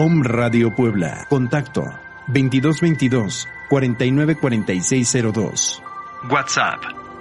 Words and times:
Om 0.00 0.24
Radio 0.24 0.72
Puebla. 0.74 1.26
Contacto 1.28 1.84
2222 2.32 3.44
494602. 3.68 5.52
WhatsApp 6.30 6.80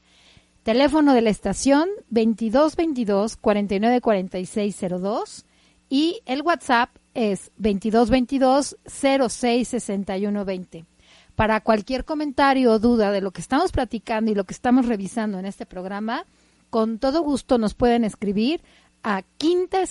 Teléfono 0.62 1.14
de 1.14 1.22
la 1.22 1.30
estación 1.30 1.88
2222 2.10 3.38
494602 3.38 5.46
y 5.88 6.20
el 6.26 6.42
WhatsApp 6.42 6.90
es 7.14 7.50
2222 7.56 8.76
066120. 8.86 10.84
Para 11.34 11.62
cualquier 11.62 12.04
comentario 12.04 12.72
o 12.72 12.78
duda 12.78 13.10
de 13.10 13.20
lo 13.20 13.30
que 13.30 13.40
estamos 13.40 13.72
platicando 13.72 14.30
y 14.30 14.34
lo 14.34 14.44
que 14.44 14.54
estamos 14.54 14.86
revisando 14.86 15.38
en 15.38 15.46
este 15.46 15.66
programa, 15.66 16.24
con 16.70 16.98
todo 16.98 17.22
gusto 17.22 17.58
nos 17.58 17.74
pueden 17.74 18.04
escribir 18.04 18.62
a 19.02 19.22
quinta 19.38 19.82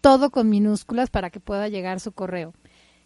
todo 0.00 0.30
con 0.30 0.48
minúsculas 0.50 1.10
para 1.10 1.30
que 1.30 1.40
pueda 1.40 1.68
llegar 1.68 2.00
su 2.00 2.12
correo. 2.12 2.52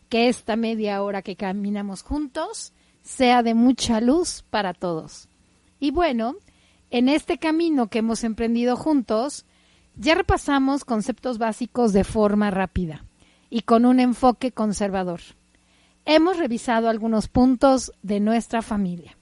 Que 0.09 0.29
esta 0.29 0.57
media 0.57 1.03
hora 1.03 1.23
que 1.23 1.37
caminamos 1.37 2.03
juntos 2.03 2.73
sea 3.03 3.43
de 3.43 3.55
mucha 3.55 4.01
luz 4.01 4.45
para 4.51 4.75
todos. 4.75 5.29
Y 5.79 5.91
bueno, 5.91 6.37
en 6.91 7.09
este 7.09 7.39
camino 7.39 7.89
que 7.89 7.99
hemos 7.99 8.25
emprendido 8.25 8.77
juntos, 8.77 9.45
ya 9.95 10.15
repasamos 10.15 10.85
conceptos 10.85 11.39
básicos 11.39 11.93
de 11.93 12.05
forma 12.05 12.51
rápida 12.51 13.05
y 13.51 13.63
con 13.63 13.85
un 13.85 14.01
enfoque 14.01 14.53
conservador. 14.53 15.21
Hemos 16.05 16.39
revisado 16.39 16.89
algunos 16.89 17.29
puntos 17.29 17.93
de 18.03 18.21
nuestra 18.21 18.63
familia. 18.63 19.18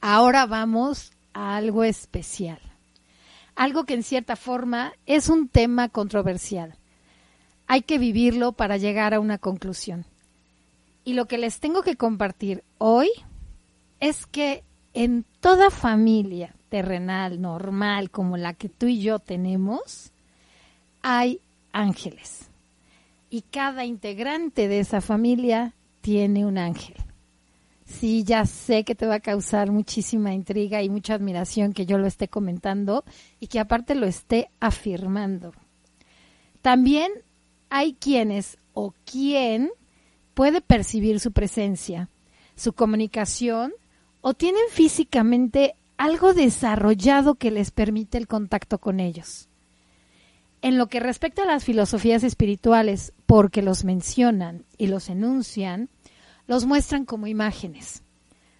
Ahora 0.00 0.46
vamos 0.46 1.12
a 1.32 1.56
algo 1.56 1.84
especial, 1.84 2.60
algo 3.54 3.84
que 3.84 3.94
en 3.94 4.02
cierta 4.02 4.36
forma 4.36 4.92
es 5.06 5.28
un 5.28 5.48
tema 5.48 5.88
controversial. 5.88 6.74
Hay 7.66 7.82
que 7.82 7.98
vivirlo 7.98 8.52
para 8.52 8.76
llegar 8.76 9.14
a 9.14 9.20
una 9.20 9.38
conclusión. 9.38 10.04
Y 11.04 11.14
lo 11.14 11.26
que 11.26 11.38
les 11.38 11.60
tengo 11.60 11.82
que 11.82 11.96
compartir 11.96 12.62
hoy 12.78 13.08
es 14.00 14.26
que 14.26 14.62
en 14.94 15.24
toda 15.40 15.70
familia 15.70 16.54
terrenal, 16.68 17.40
normal, 17.40 18.10
como 18.10 18.36
la 18.36 18.54
que 18.54 18.68
tú 18.68 18.86
y 18.86 19.00
yo 19.00 19.18
tenemos, 19.18 20.10
hay 21.02 21.40
ángeles. 21.72 22.48
Y 23.30 23.42
cada 23.42 23.84
integrante 23.84 24.68
de 24.68 24.80
esa 24.80 25.00
familia 25.00 25.74
tiene 26.00 26.46
un 26.46 26.58
ángel 26.58 27.05
sí, 27.86 28.24
ya 28.24 28.44
sé 28.44 28.84
que 28.84 28.94
te 28.94 29.06
va 29.06 29.14
a 29.16 29.20
causar 29.20 29.70
muchísima 29.70 30.34
intriga 30.34 30.82
y 30.82 30.90
mucha 30.90 31.14
admiración 31.14 31.72
que 31.72 31.86
yo 31.86 31.96
lo 31.96 32.06
esté 32.06 32.28
comentando 32.28 33.04
y 33.40 33.46
que 33.46 33.60
aparte 33.60 33.94
lo 33.94 34.06
esté 34.06 34.50
afirmando. 34.60 35.52
También 36.60 37.12
hay 37.70 37.94
quienes 37.94 38.58
o 38.74 38.92
quien 39.04 39.70
puede 40.34 40.60
percibir 40.60 41.20
su 41.20 41.32
presencia, 41.32 42.10
su 42.56 42.72
comunicación 42.72 43.72
o 44.20 44.34
tienen 44.34 44.64
físicamente 44.70 45.76
algo 45.96 46.34
desarrollado 46.34 47.36
que 47.36 47.50
les 47.50 47.70
permite 47.70 48.18
el 48.18 48.26
contacto 48.26 48.78
con 48.78 49.00
ellos. 49.00 49.48
En 50.62 50.78
lo 50.78 50.88
que 50.88 51.00
respecta 51.00 51.44
a 51.44 51.46
las 51.46 51.64
filosofías 51.64 52.24
espirituales, 52.24 53.12
porque 53.26 53.62
los 53.62 53.84
mencionan 53.84 54.64
y 54.78 54.88
los 54.88 55.08
enuncian, 55.08 55.88
los 56.46 56.64
muestran 56.64 57.04
como 57.04 57.26
imágenes. 57.26 58.02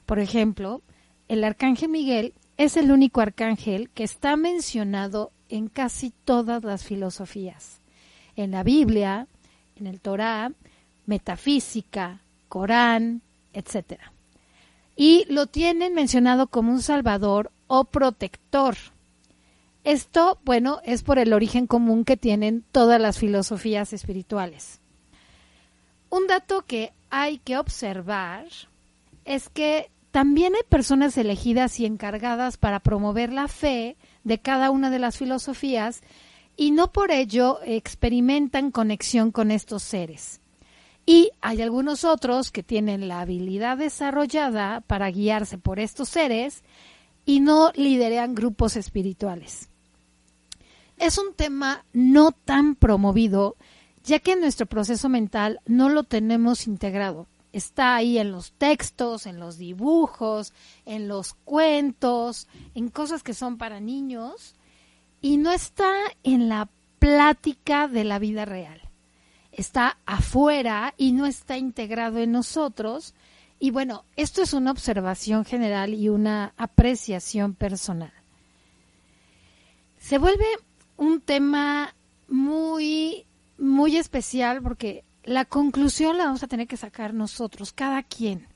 Por 0.06 0.18
ejemplo, 0.18 0.82
el 1.28 1.44
arcángel 1.44 1.88
Miguel 1.88 2.34
es 2.56 2.76
el 2.76 2.90
único 2.90 3.20
arcángel 3.20 3.90
que 3.90 4.04
está 4.04 4.36
mencionado 4.36 5.32
en 5.48 5.68
casi 5.68 6.12
todas 6.24 6.64
las 6.64 6.84
filosofías. 6.84 7.80
En 8.34 8.50
la 8.52 8.62
Biblia, 8.62 9.26
en 9.76 9.86
el 9.86 10.00
Torá, 10.00 10.52
metafísica, 11.06 12.20
Corán, 12.48 13.22
etc. 13.52 14.00
Y 14.96 15.24
lo 15.28 15.46
tienen 15.46 15.94
mencionado 15.94 16.46
como 16.48 16.72
un 16.72 16.82
salvador 16.82 17.50
o 17.66 17.84
protector. 17.84 18.76
Esto, 19.84 20.38
bueno, 20.44 20.80
es 20.84 21.02
por 21.02 21.18
el 21.18 21.32
origen 21.32 21.66
común 21.66 22.04
que 22.04 22.16
tienen 22.16 22.64
todas 22.72 23.00
las 23.00 23.18
filosofías 23.18 23.92
espirituales. 23.92 24.80
Un 26.10 26.26
dato 26.26 26.62
que 26.62 26.92
hay 27.10 27.38
que 27.38 27.58
observar 27.58 28.46
es 29.24 29.48
que 29.48 29.90
también 30.10 30.54
hay 30.54 30.62
personas 30.68 31.18
elegidas 31.18 31.78
y 31.78 31.84
encargadas 31.84 32.56
para 32.56 32.80
promover 32.80 33.32
la 33.32 33.48
fe 33.48 33.96
de 34.24 34.38
cada 34.38 34.70
una 34.70 34.88
de 34.90 34.98
las 34.98 35.18
filosofías 35.18 36.00
y 36.56 36.70
no 36.70 36.90
por 36.90 37.10
ello 37.10 37.58
experimentan 37.64 38.70
conexión 38.70 39.30
con 39.30 39.50
estos 39.50 39.82
seres. 39.82 40.40
Y 41.04 41.30
hay 41.40 41.62
algunos 41.62 42.04
otros 42.04 42.50
que 42.50 42.62
tienen 42.62 43.08
la 43.08 43.20
habilidad 43.20 43.76
desarrollada 43.76 44.80
para 44.80 45.10
guiarse 45.10 45.58
por 45.58 45.78
estos 45.78 46.08
seres 46.08 46.64
y 47.24 47.40
no 47.40 47.70
liderean 47.74 48.34
grupos 48.34 48.76
espirituales. 48.76 49.68
Es 50.96 51.18
un 51.18 51.34
tema 51.34 51.84
no 51.92 52.32
tan 52.32 52.74
promovido 52.74 53.56
ya 54.06 54.20
que 54.20 54.36
nuestro 54.36 54.66
proceso 54.66 55.08
mental 55.08 55.60
no 55.66 55.88
lo 55.88 56.04
tenemos 56.04 56.68
integrado. 56.68 57.26
Está 57.52 57.96
ahí 57.96 58.18
en 58.18 58.30
los 58.30 58.52
textos, 58.52 59.26
en 59.26 59.40
los 59.40 59.58
dibujos, 59.58 60.52
en 60.84 61.08
los 61.08 61.34
cuentos, 61.44 62.46
en 62.74 62.88
cosas 62.88 63.24
que 63.24 63.34
son 63.34 63.58
para 63.58 63.80
niños, 63.80 64.54
y 65.20 65.38
no 65.38 65.50
está 65.50 65.92
en 66.22 66.48
la 66.48 66.68
plática 67.00 67.88
de 67.88 68.04
la 68.04 68.20
vida 68.20 68.44
real. 68.44 68.80
Está 69.50 69.98
afuera 70.06 70.94
y 70.96 71.10
no 71.10 71.26
está 71.26 71.58
integrado 71.58 72.18
en 72.18 72.30
nosotros. 72.30 73.12
Y 73.58 73.70
bueno, 73.72 74.04
esto 74.14 74.42
es 74.42 74.52
una 74.52 74.70
observación 74.70 75.44
general 75.44 75.94
y 75.94 76.10
una 76.10 76.52
apreciación 76.56 77.54
personal. 77.54 78.12
Se 79.98 80.18
vuelve 80.18 80.46
un 80.96 81.20
tema 81.20 81.94
muy 82.28 83.26
muy 83.58 83.96
especial 83.96 84.62
porque 84.62 85.04
la 85.24 85.44
conclusión 85.44 86.16
la 86.16 86.24
vamos 86.24 86.42
a 86.42 86.48
tener 86.48 86.66
que 86.66 86.76
sacar 86.76 87.14
nosotros, 87.14 87.72
cada 87.72 88.02
quien. 88.02 88.46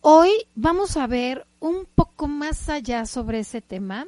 Hoy 0.00 0.30
vamos 0.54 0.96
a 0.96 1.06
ver 1.06 1.46
un 1.60 1.86
poco 1.94 2.26
más 2.26 2.68
allá 2.68 3.06
sobre 3.06 3.40
ese 3.40 3.60
tema. 3.60 4.06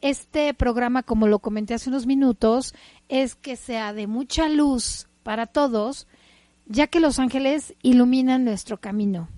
Este 0.00 0.54
programa, 0.54 1.02
como 1.02 1.26
lo 1.26 1.38
comenté 1.40 1.74
hace 1.74 1.90
unos 1.90 2.06
minutos, 2.06 2.74
es 3.08 3.34
que 3.34 3.56
sea 3.56 3.92
de 3.92 4.06
mucha 4.06 4.48
luz 4.48 5.08
para 5.22 5.46
todos, 5.46 6.06
ya 6.66 6.86
que 6.86 7.00
los 7.00 7.18
ángeles 7.18 7.74
iluminan 7.82 8.44
nuestro 8.44 8.78
camino. 8.78 9.28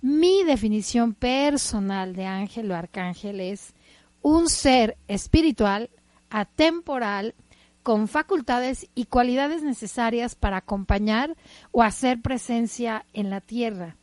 Mi 0.00 0.44
definición 0.44 1.12
personal 1.12 2.14
de 2.14 2.24
ángel 2.24 2.70
o 2.70 2.74
arcángel 2.74 3.40
es 3.40 3.74
un 4.22 4.48
ser 4.48 4.96
espiritual, 5.08 5.90
atemporal, 6.30 7.34
con 7.82 8.08
facultades 8.08 8.88
y 8.94 9.06
cualidades 9.06 9.62
necesarias 9.62 10.34
para 10.34 10.58
acompañar 10.58 11.36
o 11.72 11.82
hacer 11.82 12.20
presencia 12.20 13.04
en 13.12 13.30
la 13.30 13.40
tierra. 13.40 13.96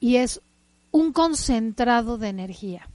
Y 0.00 0.16
es 0.16 0.40
un 0.90 1.12
concentrado 1.12 2.18
de 2.18 2.28
energía. 2.28 2.88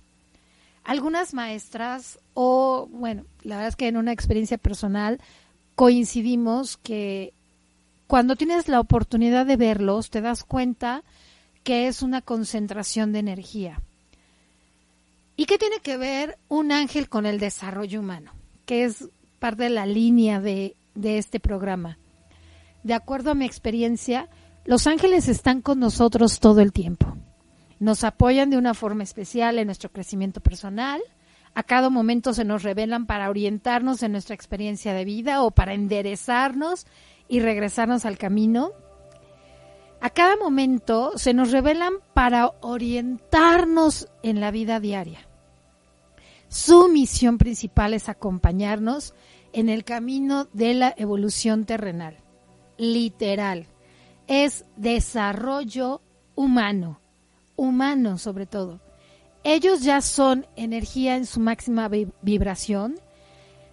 Algunas 0.83 1.33
maestras, 1.33 2.19
o 2.33 2.87
bueno, 2.91 3.25
la 3.43 3.55
verdad 3.55 3.69
es 3.69 3.75
que 3.75 3.87
en 3.87 3.97
una 3.97 4.11
experiencia 4.11 4.57
personal 4.57 5.19
coincidimos 5.75 6.77
que 6.77 7.33
cuando 8.07 8.35
tienes 8.35 8.67
la 8.67 8.79
oportunidad 8.79 9.45
de 9.45 9.57
verlos, 9.57 10.09
te 10.09 10.21
das 10.21 10.43
cuenta 10.43 11.03
que 11.63 11.87
es 11.87 12.03
una 12.03 12.21
concentración 12.21 13.11
de 13.13 13.19
energía. 13.19 13.81
¿Y 15.35 15.45
qué 15.45 15.57
tiene 15.57 15.79
que 15.79 15.97
ver 15.97 16.37
un 16.47 16.71
ángel 16.71 17.09
con 17.09 17.25
el 17.25 17.39
desarrollo 17.39 17.99
humano? 17.99 18.31
Que 18.65 18.85
es 18.85 19.09
parte 19.39 19.63
de 19.63 19.69
la 19.69 19.85
línea 19.85 20.39
de, 20.39 20.75
de 20.95 21.17
este 21.17 21.39
programa. 21.39 21.97
De 22.83 22.93
acuerdo 22.93 23.31
a 23.31 23.35
mi 23.35 23.45
experiencia, 23.45 24.29
los 24.65 24.87
ángeles 24.87 25.27
están 25.27 25.61
con 25.61 25.79
nosotros 25.79 26.39
todo 26.39 26.61
el 26.61 26.71
tiempo. 26.71 27.15
Nos 27.79 28.03
apoyan 28.03 28.49
de 28.49 28.57
una 28.57 28.73
forma 28.73 29.03
especial 29.03 29.59
en 29.59 29.67
nuestro 29.67 29.91
crecimiento 29.91 30.39
personal. 30.41 31.01
A 31.53 31.63
cada 31.63 31.89
momento 31.89 32.33
se 32.33 32.45
nos 32.45 32.63
revelan 32.63 33.05
para 33.05 33.29
orientarnos 33.29 34.01
en 34.03 34.11
nuestra 34.11 34.35
experiencia 34.35 34.93
de 34.93 35.05
vida 35.05 35.43
o 35.43 35.51
para 35.51 35.73
enderezarnos 35.73 36.85
y 37.27 37.39
regresarnos 37.39 38.05
al 38.05 38.17
camino. 38.17 38.71
A 40.01 40.09
cada 40.09 40.35
momento 40.37 41.13
se 41.15 41.33
nos 41.33 41.51
revelan 41.51 41.93
para 42.13 42.51
orientarnos 42.61 44.07
en 44.23 44.39
la 44.39 44.51
vida 44.51 44.79
diaria. 44.79 45.27
Su 46.56 46.88
misión 46.88 47.38
principal 47.38 47.94
es 47.94 48.07
acompañarnos 48.07 49.13
en 49.52 49.68
el 49.68 49.84
camino 49.84 50.48
de 50.54 50.74
la 50.74 50.96
evolución 50.96 51.66
terrenal. 51.66 52.16
Literal. 52.78 53.68
Es 54.28 54.63
desarrollo 54.78 56.02
humano. 56.34 57.02
Humano 57.57 58.18
sobre 58.18 58.46
todo. 58.46 58.80
Ellos 59.44 59.81
ya 59.81 60.00
son 60.00 60.48
energía 60.56 61.18
en 61.18 61.25
su 61.25 61.42
máxima 61.42 61.90
vibración. 62.22 62.96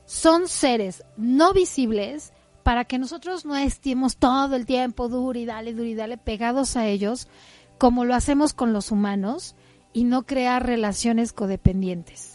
Son 0.05 0.49
seres 0.49 1.05
no 1.17 1.53
visibles 1.53 2.33
para 2.65 2.85
que 2.85 2.99
nosotros 2.99 3.45
no 3.45 3.55
estemos 3.55 4.17
todo 4.17 4.57
el 4.57 4.67
tiempo 4.67 5.09
duro 5.09 5.39
y 5.39 5.45
dale, 5.45 5.73
duro 5.73 5.85
y 5.85 5.95
dale 5.95 6.19
pegados 6.19 6.77
a 6.77 6.89
ellos, 6.89 7.29
como 7.79 8.05
lo 8.05 8.17
hacemos 8.17 8.53
con 8.53 8.73
los 8.73 8.91
humanos, 8.91 9.55
y 9.93 10.03
no 10.03 10.25
crear 10.27 10.67
relaciones 10.67 11.33
codependientes. 11.33 12.32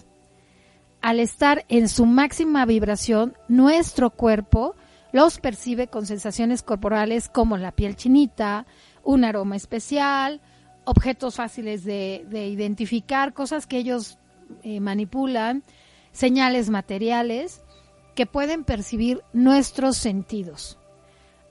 Al 1.01 1.19
estar 1.19 1.65
en 1.69 1.87
su 1.87 2.05
máxima 2.05 2.65
vibración, 2.65 3.35
nuestro 3.47 4.09
cuerpo 4.09 4.75
los 5.11 5.39
percibe 5.39 5.87
con 5.87 6.05
sensaciones 6.05 6.63
corporales 6.63 7.29
como 7.29 7.57
la 7.57 7.71
piel 7.71 7.95
chinita, 7.95 8.65
un 9.03 9.23
aroma 9.23 9.55
especial, 9.55 10.41
objetos 10.83 11.35
fáciles 11.35 11.83
de, 11.83 12.25
identificar, 12.31 13.33
cosas 13.33 13.67
que 13.67 13.77
ellos 13.77 14.17
eh, 14.63 14.79
manipulan, 14.79 15.63
señales 16.11 16.69
materiales 16.69 17.61
que 18.15 18.25
pueden 18.25 18.63
percibir 18.63 19.21
nuestros 19.33 19.97
sentidos. 19.97 20.77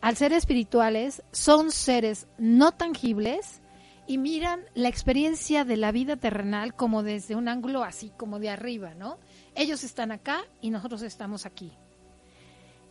Al 0.01 0.17
ser 0.17 0.33
espirituales, 0.33 1.23
son 1.33 1.71
seres 1.71 2.27
no 2.39 2.73
tangibles 2.73 3.63
y 4.07 4.19
miran 4.19 4.61
la 4.75 4.89
experiencia 4.89 5.65
de 5.65 5.77
la 5.77 5.93
vida 5.93 6.17
terrenal 6.17 6.75
como 6.75 7.03
desde 7.03 7.35
un 7.35 7.49
ángulo 7.49 7.85
así 7.85 8.13
como 8.17 8.39
de 8.39 8.51
arriba, 8.51 8.95
¿no? 8.95 9.19
Ellos 9.57 9.85
están 9.85 10.13
acá 10.13 10.45
y 10.61 10.71
nosotros 10.71 11.03
estamos 11.03 11.47
aquí. 11.47 11.73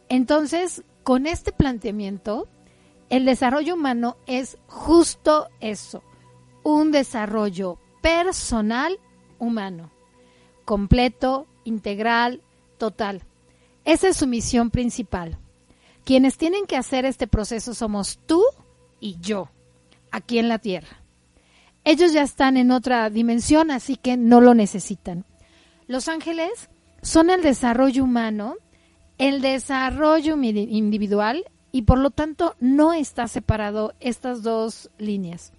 Entonces, 0.09 0.83
con 1.03 1.27
este 1.27 1.51
planteamiento, 1.51 2.47
el 3.09 3.25
desarrollo 3.25 3.75
humano 3.75 4.17
es 4.25 4.57
justo 4.67 5.47
eso, 5.59 6.03
un 6.63 6.91
desarrollo 6.91 7.77
personal 8.01 8.99
humano, 9.37 9.91
completo, 10.65 11.45
integral, 11.63 12.41
total. 12.77 13.21
Esa 13.83 14.07
es 14.09 14.17
su 14.17 14.25
misión 14.25 14.71
principal. 14.71 15.37
Quienes 16.03 16.37
tienen 16.37 16.65
que 16.65 16.77
hacer 16.77 17.05
este 17.05 17.27
proceso 17.27 17.75
somos 17.75 18.19
tú 18.25 18.43
y 18.99 19.17
yo, 19.19 19.49
aquí 20.11 20.39
en 20.39 20.49
la 20.49 20.57
Tierra. 20.59 21.01
Ellos 21.83 22.13
ya 22.13 22.23
están 22.23 22.57
en 22.57 22.71
otra 22.71 23.11
dimensión, 23.11 23.69
así 23.69 23.95
que 23.95 24.17
no 24.17 24.41
lo 24.41 24.55
necesitan. 24.55 25.25
Los 25.87 26.07
ángeles 26.07 26.69
son 27.01 27.29
el 27.29 27.41
desarrollo 27.41 28.03
humano, 28.03 28.55
el 29.17 29.41
desarrollo 29.41 30.35
individual 30.35 31.45
y 31.71 31.83
por 31.83 31.99
lo 31.99 32.09
tanto 32.09 32.55
no 32.59 32.93
está 32.93 33.27
separado 33.27 33.93
estas 33.99 34.43
dos 34.43 34.89
líneas. 34.97 35.53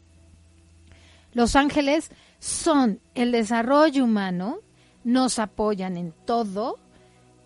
Los 1.33 1.55
ángeles 1.55 2.11
son 2.39 3.01
el 3.15 3.33
desarrollo 3.33 4.05
humano, 4.05 4.59
nos 5.05 5.39
apoyan 5.39 5.97
en 5.97 6.13
todo, 6.25 6.79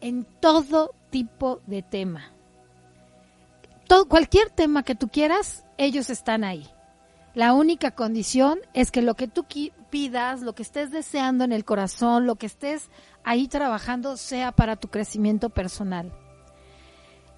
en 0.01 0.25
todo 0.41 0.95
tipo 1.11 1.61
de 1.67 1.83
tema. 1.83 2.33
Cualquier 4.09 4.51
tema 4.51 4.85
que 4.85 4.95
tú 4.95 5.09
quieras, 5.09 5.65
ellos 5.77 6.11
están 6.11 6.45
ahí. 6.45 6.69
La 7.35 7.53
única 7.53 7.91
condición 7.91 8.61
es 8.73 8.93
que 8.93 9.03
lo 9.03 9.15
que 9.15 9.27
tú 9.27 9.45
pidas, 9.91 10.41
lo 10.41 10.55
que 10.55 10.63
estés 10.63 10.91
deseando 10.91 11.45
en 11.45 11.53
el 11.53 11.65
corazón, 11.65 12.27
lo 12.27 12.37
que 12.37 12.47
estés 12.47 12.89
ahí 13.25 13.49
trabajando, 13.49 14.17
sea 14.17 14.53
para 14.53 14.77
tu 14.77 14.89
crecimiento 14.89 15.51
personal. 15.51 16.13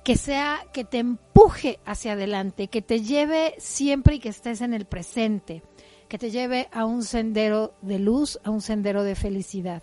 Que 0.04 0.16
sea, 0.16 0.64
que 0.72 0.84
te 0.84 0.98
empuje 0.98 1.78
hacia 1.84 2.12
adelante, 2.12 2.68
que 2.68 2.82
te 2.82 3.00
lleve 3.00 3.54
siempre 3.58 4.16
y 4.16 4.18
que 4.18 4.28
estés 4.28 4.60
en 4.60 4.74
el 4.74 4.84
presente, 4.84 5.62
que 6.08 6.18
te 6.18 6.30
lleve 6.30 6.68
a 6.72 6.84
un 6.84 7.02
sendero 7.02 7.74
de 7.82 7.98
luz, 7.98 8.38
a 8.44 8.50
un 8.50 8.60
sendero 8.60 9.02
de 9.02 9.14
felicidad 9.14 9.82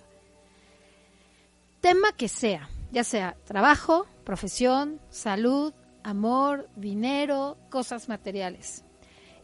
tema 1.79 2.11
que 2.15 2.27
sea, 2.27 2.69
ya 2.91 3.03
sea 3.03 3.35
trabajo, 3.45 4.05
profesión, 4.23 4.99
salud, 5.09 5.73
amor, 6.03 6.69
dinero, 6.75 7.57
cosas 7.69 8.09
materiales. 8.09 8.83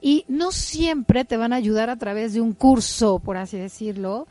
Y 0.06 0.24
no 0.28 0.52
siempre 0.52 1.26
te 1.26 1.36
van 1.36 1.52
a 1.52 1.56
ayudar 1.56 1.90
a 1.90 1.96
través 1.96 2.36
de 2.36 2.40
un 2.40 2.54
curso, 2.54 3.18
por 3.18 3.38
así 3.38 3.58
decirlo, 3.58 4.28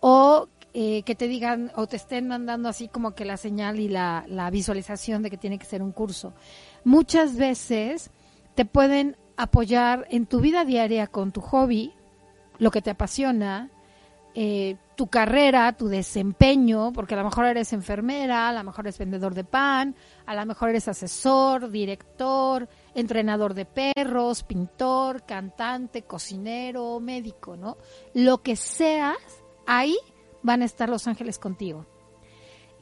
o 0.00 0.48
eh, 0.74 1.02
que 1.04 1.14
te 1.14 1.28
digan 1.28 1.72
o 1.76 1.86
te 1.86 1.96
estén 1.96 2.28
mandando 2.28 2.68
así 2.68 2.88
como 2.88 3.14
que 3.14 3.24
la 3.24 3.38
señal 3.38 3.80
y 3.80 3.88
la, 3.88 4.26
visualización 4.52 5.22
de 5.22 5.30
que 5.30 5.38
tiene 5.38 5.58
que 5.58 5.64
ser 5.64 5.82
un 5.82 5.92
curso. 5.92 6.34
Muchas 6.84 7.36
veces 7.36 8.10
te 8.54 8.66
pueden 8.66 9.16
apoyar 9.38 10.06
en 10.10 10.26
tu 10.26 10.40
vida 10.40 10.66
diaria 10.66 11.06
con 11.06 11.32
tu 11.32 11.40
hobby, 11.40 11.94
lo 12.58 12.70
que 12.70 12.82
te 12.82 12.90
apasiona, 12.90 13.70
eh, 14.34 14.76
tu 14.94 15.06
carrera, 15.06 15.72
tu 15.72 15.88
desempeño, 15.88 16.92
porque 16.92 17.14
a 17.14 17.16
lo 17.16 17.24
mejor 17.24 17.46
eres 17.46 17.72
enfermera, 17.72 18.50
a 18.50 18.52
lo 18.52 18.62
mejor 18.62 18.84
eres 18.84 18.98
vendedor 18.98 19.32
de 19.32 19.44
pan, 19.44 19.94
a 20.26 20.34
lo 20.34 20.44
mejor 20.44 20.68
eres 20.68 20.86
asesor, 20.86 21.70
director, 21.70 22.68
entrenador 22.94 23.54
de 23.54 23.64
perros, 23.66 24.42
pintor, 24.42 25.24
cantante, 25.24 26.02
cocinero, 26.02 27.00
médico, 27.00 27.56
¿no? 27.56 27.76
Lo 28.14 28.42
que 28.42 28.56
seas, 28.56 29.16
ahí 29.66 29.96
van 30.42 30.62
a 30.62 30.66
estar 30.66 30.88
los 30.88 31.06
ángeles 31.06 31.38
contigo. 31.38 31.86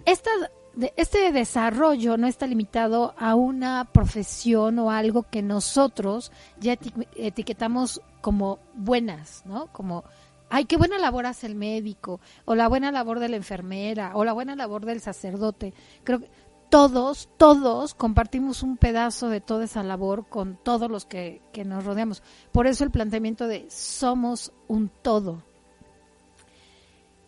este 0.05 1.33
desarrollo 1.33 2.17
no 2.17 2.27
está 2.27 2.47
limitado 2.47 3.15
a 3.19 3.35
una 3.35 3.89
profesión 3.93 4.79
o 4.79 4.91
algo 4.91 5.25
que 5.25 5.43
nosotros 5.43 6.33
ya 6.59 6.79
etiquetamos 7.17 8.01
como 8.21 8.59
buenas, 8.75 9.45
¿no? 9.47 9.69
Como 9.73 10.05
ay, 10.53 10.67
qué 10.67 10.77
buena 10.77 10.99
labor 10.99 11.25
hace 11.25 11.47
el 11.47 11.55
médico, 11.55 12.21
o 12.45 12.55
la 12.55 12.69
buena 12.69 12.93
labor 12.93 13.21
de 13.21 13.31
la 13.31 13.37
enfermera, 13.37 14.13
o 14.15 14.23
la 14.23 14.35
buena 14.35 14.55
labor 14.55 14.85
del 14.85 15.01
sacerdote. 15.01 15.73
Creo 16.05 16.21
que 16.21 16.31
todos, 16.73 17.29
todos 17.37 17.93
compartimos 17.93 18.63
un 18.63 18.79
pedazo 18.79 19.29
de 19.29 19.43
toda 19.43 19.67
esa 19.67 19.83
labor 19.83 20.27
con 20.27 20.57
todos 20.57 20.91
los 20.91 21.05
que, 21.05 21.43
nos 21.67 21.85
rodeamos. 21.85 22.23
Por 22.51 22.67
eso 22.67 22.83
el 22.83 22.91
planteamiento 22.91 23.47
de 23.47 23.71
somos 23.71 24.55
un 24.69 24.89
todo. 24.89 25.43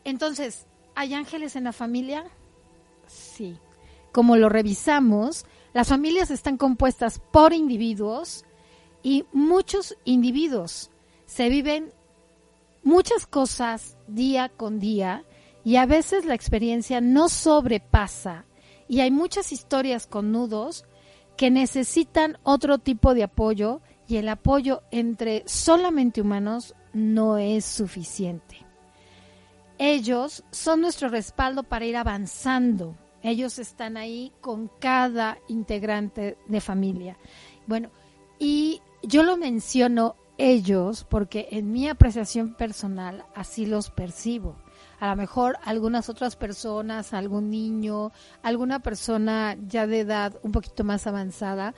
Entonces, 0.03 0.67
¿hay 0.95 1.13
ángeles 1.13 1.57
en 1.57 1.65
la 1.65 1.75
familia? 1.75 2.25
Sí. 3.07 3.59
Como 4.13 4.39
lo 4.39 4.49
revisamos, 4.49 5.45
las 5.75 5.89
familias 5.89 6.31
están 6.31 6.57
compuestas 6.57 7.19
por 7.19 7.53
individuos 7.53 8.47
y 9.03 9.27
muchos 9.35 9.95
individuos 10.07 10.91
se 11.27 11.51
viven 11.51 11.93
muchas 12.83 13.27
cosas 13.27 13.99
día 14.09 14.49
con 14.49 14.81
día 14.81 15.23
y 15.65 15.77
a 15.77 15.85
veces 15.85 16.25
la 16.25 16.35
experiencia 16.35 17.03
no 17.03 17.29
sobrepasa 17.29 18.47
y 18.89 19.01
hay 19.01 19.11
muchas 19.11 19.53
historias 19.53 20.07
con 20.07 20.33
nudos 20.33 20.85
que 21.37 21.51
necesitan 21.51 22.39
otro 22.43 22.79
tipo 22.79 23.15
de 23.15 23.25
apoyo 23.25 23.81
y 24.07 24.17
el 24.17 24.29
apoyo 24.29 24.83
entre 24.91 25.43
solamente 25.47 26.21
humanos 26.21 26.75
no 26.93 27.39
es 27.39 27.65
suficiente. 27.65 28.65
Ellos 29.79 30.45
son 30.51 30.83
nuestro 30.83 31.09
respaldo 31.09 31.65
para 31.65 31.85
ir 31.85 31.97
avanzando 31.97 32.97
Ellos 33.23 33.59
están 33.59 33.97
ahí 33.97 34.33
con 34.43 34.71
cada 34.79 35.39
integrante 35.49 36.37
de 36.47 36.61
familia. 36.61 37.17
Bueno, 37.67 37.91
y 38.39 38.83
yo 39.03 39.23
lo 39.23 39.39
menciono 39.39 40.17
ellos 40.37 41.05
porque 41.09 41.49
en 41.51 41.73
mi 41.73 41.89
apreciación 41.89 42.55
personal 42.55 43.25
así 43.35 43.65
los 43.65 43.91
percibo. 43.91 44.57
A 45.05 45.09
lo 45.09 45.17
mejor 45.17 45.59
algunas 45.63 46.09
otras 46.09 46.35
personas, 46.35 47.13
algún 47.13 47.51
niño, 47.51 48.11
alguna 48.43 48.81
persona 48.81 49.55
ya 49.69 49.87
de 49.87 50.01
edad 50.01 50.41
un 50.43 50.51
poquito 50.51 50.83
más 50.83 51.07
avanzada 51.07 51.75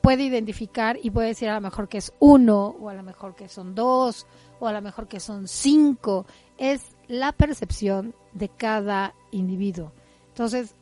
puede 0.00 0.22
identificar 0.22 0.98
y 1.02 1.10
puede 1.10 1.28
decir 1.28 1.50
a 1.50 1.56
lo 1.56 1.60
mejor 1.60 1.90
que 1.90 1.98
es 1.98 2.10
uno 2.20 2.74
o 2.80 2.88
a 2.88 2.94
lo 2.94 3.02
mejor 3.02 3.36
que 3.36 3.50
son 3.50 3.74
dos 3.74 4.26
o 4.60 4.66
a 4.66 4.72
lo 4.72 4.80
mejor 4.80 5.08
que 5.08 5.20
son 5.20 5.46
cinco. 5.46 6.24
Es 6.56 6.96
la 7.06 7.32
percepción 7.32 8.14
de 8.32 8.48
cada 8.48 9.12
individuo. 9.30 9.92
Entonces, 10.28 10.74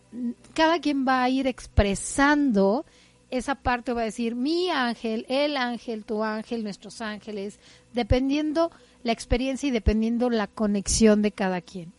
cada 0.55 0.79
quien 0.79 1.05
va 1.05 1.25
a 1.25 1.31
ir 1.31 1.49
expresando 1.49 2.87
esa 3.29 3.57
parte, 3.57 3.93
va 3.93 4.03
a 4.03 4.05
decir 4.05 4.37
mi 4.37 4.71
ángel, 4.71 5.27
el 5.29 5.57
ángel, 5.57 6.05
tu 6.05 6.23
ángel, 6.23 6.63
nuestros 6.63 7.01
ángeles, 7.01 7.59
dependiendo 7.93 8.71
la 9.09 9.13
experiencia 9.13 9.67
y 9.67 9.71
dependiendo 9.71 10.29
la 10.29 10.49
conexión 10.49 11.23
de 11.23 11.33
cada 11.33 11.63
quien. 11.63 11.95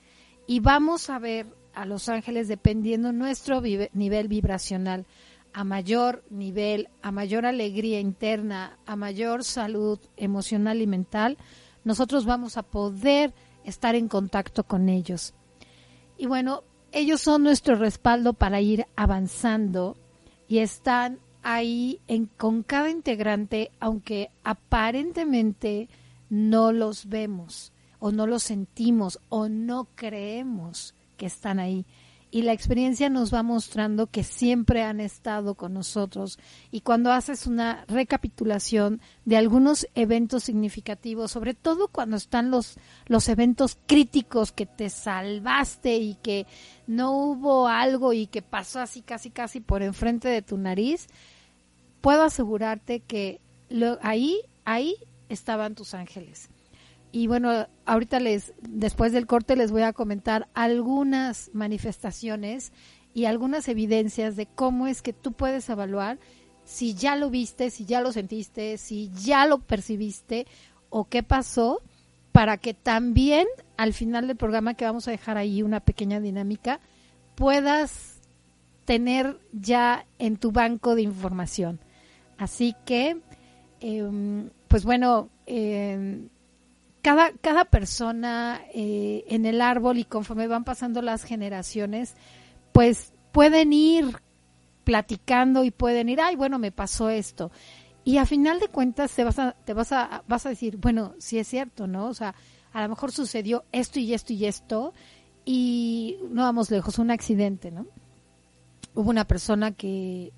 Y 0.45 0.59
vamos 0.59 1.09
a 1.09 1.17
ver 1.17 1.47
a 1.73 1.85
los 1.85 2.07
ángeles 2.07 2.47
dependiendo 2.47 3.11
nuestro 3.11 3.61
nivel 3.61 4.27
vibracional, 4.27 5.07
a 5.51 5.63
mayor 5.63 6.23
nivel, 6.29 6.87
a 7.01 7.11
mayor 7.11 7.47
alegría 7.47 7.99
interna, 7.99 8.77
a 8.85 8.95
mayor 8.95 9.43
salud 9.43 9.97
emocional 10.17 10.83
y 10.83 10.85
mental, 10.85 11.39
nosotros 11.83 12.27
vamos 12.27 12.57
a 12.57 12.61
poder 12.61 13.33
estar 13.63 13.95
en 13.95 14.07
contacto 14.07 14.63
con 14.63 14.87
ellos. 14.87 15.33
Y 16.15 16.27
bueno, 16.27 16.61
ellos 16.91 17.21
son 17.21 17.41
nuestro 17.41 17.73
respaldo 17.73 18.33
para 18.33 18.61
ir 18.61 18.85
avanzando 18.95 19.97
y 20.47 20.59
están 20.59 21.17
ahí 21.41 22.01
con 22.37 22.61
cada 22.61 22.91
integrante, 22.91 23.71
aunque 23.79 24.29
aparentemente 24.43 25.89
no 26.29 26.71
los 26.71 27.07
vemos 27.09 27.71
o 27.99 28.11
no 28.11 28.27
los 28.27 28.43
sentimos 28.43 29.19
o 29.29 29.49
no 29.49 29.87
creemos 29.95 30.93
que 31.17 31.25
están 31.25 31.59
ahí 31.59 31.85
y 32.31 32.43
la 32.43 32.53
experiencia 32.53 33.09
nos 33.09 33.33
va 33.33 33.41
mostrando 33.41 34.07
que 34.07 34.23
siempre 34.23 34.83
han 34.83 34.99
estado 34.99 35.55
con 35.55 35.73
nosotros. 35.73 36.37
Y 36.69 36.81
cuando 36.81 37.11
haces 37.11 37.47
una 37.47 37.85
recapitulación 37.87 39.01
de 39.25 39.37
algunos 39.37 39.87
eventos 39.95 40.43
significativos, 40.43 41.31
sobre 41.31 41.55
todo 41.55 41.87
cuando 41.87 42.17
están 42.17 42.51
los, 42.51 42.77
los 43.07 43.29
eventos 43.29 43.79
críticos 43.87 44.51
que 44.51 44.67
te 44.67 44.89
salvaste 44.89 45.97
y 45.97 46.15
que 46.15 46.45
no 46.85 47.17
hubo 47.17 47.67
algo 47.67 48.13
y 48.13 48.27
que 48.27 48.43
pasó 48.43 48.79
así 48.79 49.01
casi 49.01 49.31
casi 49.31 49.59
por 49.59 49.81
enfrente 49.81 50.27
de 50.27 50.43
tu 50.43 50.57
nariz, 50.57 51.07
puedo 51.99 52.23
asegurarte 52.23 52.99
que 52.99 53.41
ahí, 54.01 54.39
ahí 54.65 54.95
estaban 55.29 55.75
tus 55.75 55.93
ángeles. 55.93 56.49
Y 57.11 57.27
bueno, 57.27 57.67
ahorita 57.85 58.19
les, 58.19 58.53
después 58.61 59.11
del 59.11 59.25
corte 59.25 59.55
les 59.55 59.71
voy 59.71 59.81
a 59.81 59.93
comentar 59.93 60.47
algunas 60.53 61.49
manifestaciones 61.53 62.71
y 63.13 63.25
algunas 63.25 63.67
evidencias 63.67 64.35
de 64.35 64.45
cómo 64.45 64.85
es 64.85 65.01
que 65.01 65.13
tú 65.13 65.31
puedes 65.31 65.67
evaluar 65.69 66.19
si 66.65 66.93
ya 66.93 67.15
lo 67.15 67.31
viste, 67.31 67.71
si 67.71 67.85
ya 67.85 67.99
lo 68.01 68.11
sentiste, 68.11 68.77
si 68.77 69.09
ya 69.15 69.47
lo 69.47 69.57
percibiste 69.59 70.45
o 70.89 71.05
qué 71.05 71.23
pasó 71.23 71.81
para 72.31 72.57
que 72.57 72.75
también 72.75 73.47
al 73.75 73.93
final 73.93 74.27
del 74.27 74.37
programa 74.37 74.75
que 74.75 74.85
vamos 74.85 75.07
a 75.07 75.11
dejar 75.11 75.37
ahí 75.37 75.63
una 75.63 75.79
pequeña 75.79 76.19
dinámica 76.19 76.79
puedas 77.33 78.21
tener 78.85 79.39
ya 79.51 80.05
en 80.19 80.37
tu 80.37 80.51
banco 80.51 80.95
de 80.95 81.01
información. 81.01 81.79
Así 82.37 82.75
que, 82.85 83.17
em, 83.79 84.49
pues 84.69 84.85
bueno, 84.85 85.29
eh, 85.47 86.21
cada, 87.01 87.31
cada 87.41 87.65
persona 87.65 88.61
eh, 88.73 89.25
en 89.27 89.45
el 89.45 89.61
árbol 89.61 89.97
y 89.97 90.05
conforme 90.05 90.47
van 90.47 90.63
pasando 90.63 91.01
las 91.01 91.23
generaciones, 91.23 92.15
pues 92.71 93.11
pueden 93.31 93.73
ir 93.73 94.05
platicando 94.83 95.63
y 95.63 95.71
pueden 95.71 96.07
ir, 96.07 96.21
ay, 96.21 96.35
bueno, 96.35 96.59
me 96.59 96.71
pasó 96.71 97.09
esto. 97.09 97.51
Y 98.03 98.17
a 98.17 98.25
final 98.25 98.59
de 98.59 98.67
cuentas 98.67 99.11
te 99.11 99.23
vas 99.23 99.39
a, 99.39 99.53
te 99.65 99.73
vas 99.73 99.91
a, 99.91 100.23
vas 100.27 100.45
a 100.45 100.49
decir, 100.49 100.77
bueno, 100.77 101.15
sí 101.17 101.39
es 101.39 101.47
cierto, 101.47 101.87
¿no? 101.87 102.05
O 102.05 102.13
sea, 102.13 102.35
a 102.71 102.83
lo 102.83 102.89
mejor 102.89 103.11
sucedió 103.11 103.65
esto 103.71 103.99
y 103.99 104.13
esto 104.13 104.33
y 104.33 104.45
esto, 104.45 104.93
y 105.45 106.17
no 106.29 106.43
vamos 106.43 106.69
lejos, 106.69 106.99
un 106.99 107.09
accidente, 107.09 107.71
¿no? 107.71 107.87
Hubo 108.93 109.09
una 109.09 109.25
persona 109.25 109.71
que 109.71 110.31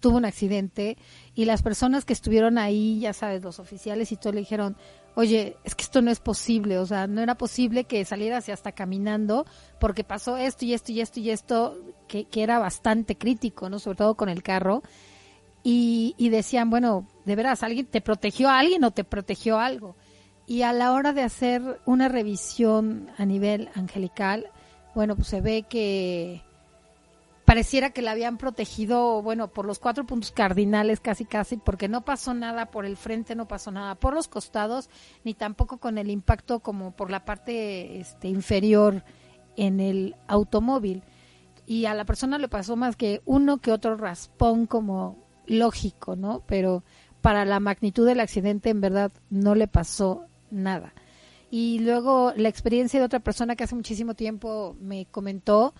tuvo 0.00 0.16
un 0.16 0.24
accidente 0.24 0.96
y 1.34 1.44
las 1.44 1.62
personas 1.62 2.04
que 2.04 2.12
estuvieron 2.12 2.58
ahí, 2.58 3.00
ya 3.00 3.12
sabes, 3.12 3.42
los 3.42 3.58
oficiales 3.58 4.12
y 4.12 4.16
todo 4.16 4.32
le 4.32 4.40
dijeron, 4.40 4.76
oye, 5.14 5.56
es 5.64 5.74
que 5.74 5.82
esto 5.82 6.02
no 6.02 6.10
es 6.10 6.20
posible, 6.20 6.78
o 6.78 6.86
sea, 6.86 7.06
no 7.06 7.22
era 7.22 7.36
posible 7.36 7.84
que 7.84 8.04
salieras 8.04 8.48
hasta 8.48 8.72
caminando 8.72 9.46
porque 9.80 10.04
pasó 10.04 10.36
esto 10.36 10.64
y 10.64 10.74
esto 10.74 10.92
y 10.92 11.00
esto 11.00 11.20
y 11.20 11.30
esto, 11.30 11.78
que, 12.06 12.24
que 12.26 12.42
era 12.42 12.58
bastante 12.58 13.16
crítico, 13.16 13.70
¿no? 13.70 13.78
Sobre 13.78 13.96
todo 13.96 14.14
con 14.14 14.28
el 14.28 14.42
carro. 14.42 14.82
Y, 15.62 16.14
y 16.16 16.28
decían, 16.28 16.70
bueno, 16.70 17.08
de 17.24 17.34
veras, 17.34 17.64
¿alguien 17.64 17.86
te 17.86 18.00
protegió 18.00 18.48
a 18.48 18.58
alguien 18.58 18.84
o 18.84 18.92
te 18.92 19.02
protegió 19.02 19.58
algo? 19.58 19.96
Y 20.46 20.62
a 20.62 20.72
la 20.72 20.92
hora 20.92 21.12
de 21.12 21.22
hacer 21.22 21.80
una 21.86 22.08
revisión 22.08 23.10
a 23.18 23.24
nivel 23.24 23.68
angelical, 23.74 24.50
bueno, 24.94 25.16
pues 25.16 25.28
se 25.28 25.40
ve 25.40 25.64
que 25.68 26.42
pareciera 27.46 27.90
que 27.90 28.02
la 28.02 28.10
habían 28.10 28.36
protegido, 28.36 29.22
bueno, 29.22 29.48
por 29.48 29.66
los 29.66 29.78
cuatro 29.78 30.04
puntos 30.04 30.32
cardinales 30.32 31.00
casi 31.00 31.24
casi, 31.24 31.56
porque 31.56 31.88
no 31.88 32.04
pasó 32.04 32.34
nada 32.34 32.66
por 32.66 32.84
el 32.84 32.96
frente, 32.96 33.36
no 33.36 33.46
pasó 33.46 33.70
nada 33.70 33.94
por 33.94 34.14
los 34.14 34.26
costados, 34.26 34.90
ni 35.24 35.32
tampoco 35.32 35.78
con 35.78 35.96
el 35.96 36.10
impacto 36.10 36.58
como 36.60 36.90
por 36.90 37.08
la 37.10 37.24
parte 37.24 38.00
este, 38.00 38.28
inferior 38.28 39.04
en 39.56 39.78
el 39.78 40.16
automóvil. 40.26 41.04
Y 41.66 41.86
a 41.86 41.94
la 41.94 42.04
persona 42.04 42.38
le 42.38 42.48
pasó 42.48 42.76
más 42.76 42.96
que 42.96 43.22
uno 43.24 43.58
que 43.58 43.72
otro 43.72 43.96
raspón 43.96 44.66
como 44.66 45.16
lógico, 45.46 46.16
¿no? 46.16 46.42
Pero 46.46 46.82
para 47.20 47.44
la 47.44 47.60
magnitud 47.60 48.06
del 48.06 48.20
accidente 48.20 48.70
en 48.70 48.80
verdad 48.80 49.12
no 49.30 49.54
le 49.54 49.68
pasó 49.68 50.26
nada. 50.50 50.92
Y 51.48 51.78
luego 51.78 52.32
la 52.36 52.48
experiencia 52.48 52.98
de 52.98 53.06
otra 53.06 53.20
persona 53.20 53.54
que 53.54 53.64
hace 53.64 53.76
muchísimo 53.76 54.14
tiempo 54.14 54.76
me 54.80 55.06
comentó 55.06 55.74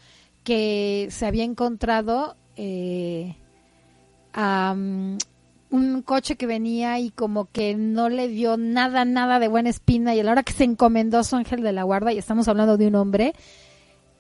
que 0.46 1.08
se 1.10 1.26
había 1.26 1.42
encontrado 1.42 2.36
eh, 2.54 3.34
un 4.36 6.02
coche 6.04 6.36
que 6.36 6.46
venía 6.46 7.00
y 7.00 7.10
como 7.10 7.50
que 7.50 7.74
no 7.74 8.08
le 8.08 8.28
dio 8.28 8.56
nada, 8.56 9.04
nada 9.04 9.40
de 9.40 9.48
buena 9.48 9.70
espina 9.70 10.14
y 10.14 10.20
a 10.20 10.22
la 10.22 10.30
hora 10.30 10.44
que 10.44 10.52
se 10.52 10.62
encomendó 10.62 11.18
a 11.18 11.24
su 11.24 11.34
ángel 11.34 11.62
de 11.62 11.72
la 11.72 11.82
guarda, 11.82 12.12
y 12.12 12.18
estamos 12.18 12.46
hablando 12.46 12.76
de 12.76 12.86
un 12.86 12.94
hombre, 12.94 13.34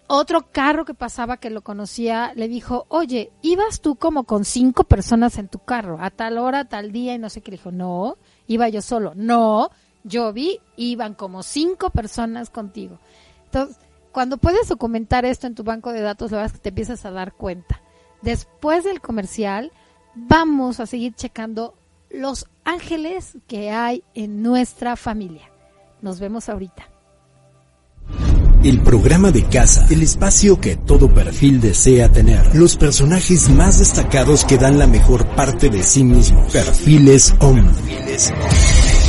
otro 0.08 0.50
carro 0.50 0.84
que 0.84 0.94
pasaba 0.94 1.36
que 1.36 1.48
lo 1.48 1.62
conocía 1.62 2.32
le 2.34 2.48
dijo, 2.48 2.86
oye, 2.88 3.30
ibas 3.42 3.80
tú 3.80 3.94
como 3.94 4.24
con 4.24 4.44
cinco 4.44 4.82
personas 4.82 5.38
en 5.38 5.46
tu 5.46 5.60
carro, 5.60 5.98
a 6.00 6.10
tal 6.10 6.38
hora, 6.38 6.64
tal 6.64 6.90
día, 6.90 7.14
y 7.14 7.20
no 7.20 7.30
sé 7.30 7.40
qué, 7.40 7.52
le 7.52 7.58
dijo, 7.58 7.70
no, 7.70 8.16
iba 8.48 8.68
yo 8.68 8.82
solo, 8.82 9.12
no, 9.14 9.70
yo 10.02 10.32
vi, 10.32 10.58
iban 10.76 11.14
como 11.14 11.44
cinco 11.44 11.90
personas 11.90 12.50
contigo. 12.50 12.98
Entonces, 13.44 13.76
cuando 14.16 14.38
puedes 14.38 14.66
documentar 14.68 15.26
esto 15.26 15.46
en 15.46 15.54
tu 15.54 15.62
banco 15.62 15.92
de 15.92 16.00
datos, 16.00 16.30
la 16.30 16.38
verdad 16.38 16.54
es 16.54 16.58
que 16.58 16.62
te 16.62 16.70
empiezas 16.70 17.04
a 17.04 17.10
dar 17.10 17.34
cuenta. 17.34 17.82
Después 18.22 18.82
del 18.82 19.02
comercial, 19.02 19.72
vamos 20.14 20.80
a 20.80 20.86
seguir 20.86 21.12
checando 21.12 21.74
los 22.08 22.46
ángeles 22.64 23.36
que 23.46 23.72
hay 23.72 24.02
en 24.14 24.42
nuestra 24.42 24.96
familia. 24.96 25.50
Nos 26.00 26.18
vemos 26.18 26.48
ahorita. 26.48 26.88
El 28.64 28.80
programa 28.80 29.32
de 29.32 29.44
casa, 29.44 29.86
el 29.90 30.02
espacio 30.02 30.62
que 30.62 30.76
todo 30.76 31.12
perfil 31.12 31.60
desea 31.60 32.10
tener. 32.10 32.56
Los 32.56 32.78
personajes 32.78 33.50
más 33.50 33.80
destacados 33.80 34.46
que 34.46 34.56
dan 34.56 34.78
la 34.78 34.86
mejor 34.86 35.26
parte 35.36 35.68
de 35.68 35.82
sí 35.82 36.04
mismos. 36.04 36.50
Perfiles 36.54 37.34
OM 37.38 37.70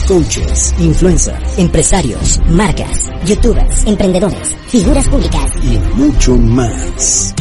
coaches, 0.07 0.73
influencers, 0.79 1.59
empresarios, 1.59 2.39
marcas, 2.49 3.11
youtubers, 3.25 3.85
emprendedores, 3.85 4.55
figuras 4.67 5.07
públicas 5.09 5.51
y 5.61 5.77
mucho 5.97 6.35
más. 6.37 7.33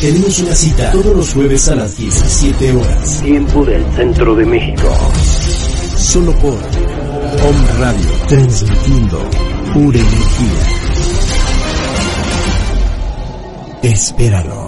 Tenemos 0.00 0.38
una 0.40 0.54
cita 0.54 0.90
todos 0.90 1.16
los 1.16 1.32
jueves 1.32 1.68
a 1.68 1.76
las 1.76 1.96
17 1.96 2.72
horas. 2.76 3.22
Tiempo 3.22 3.64
del 3.64 3.84
centro 3.94 4.34
de 4.34 4.44
México. 4.46 4.88
Solo 5.96 6.32
por 6.40 6.54
Home 6.54 7.72
Radio, 7.78 8.10
transmitiendo 8.26 9.18
pura 9.72 9.98
energía. 9.98 10.88
Espéralo. 13.82 14.67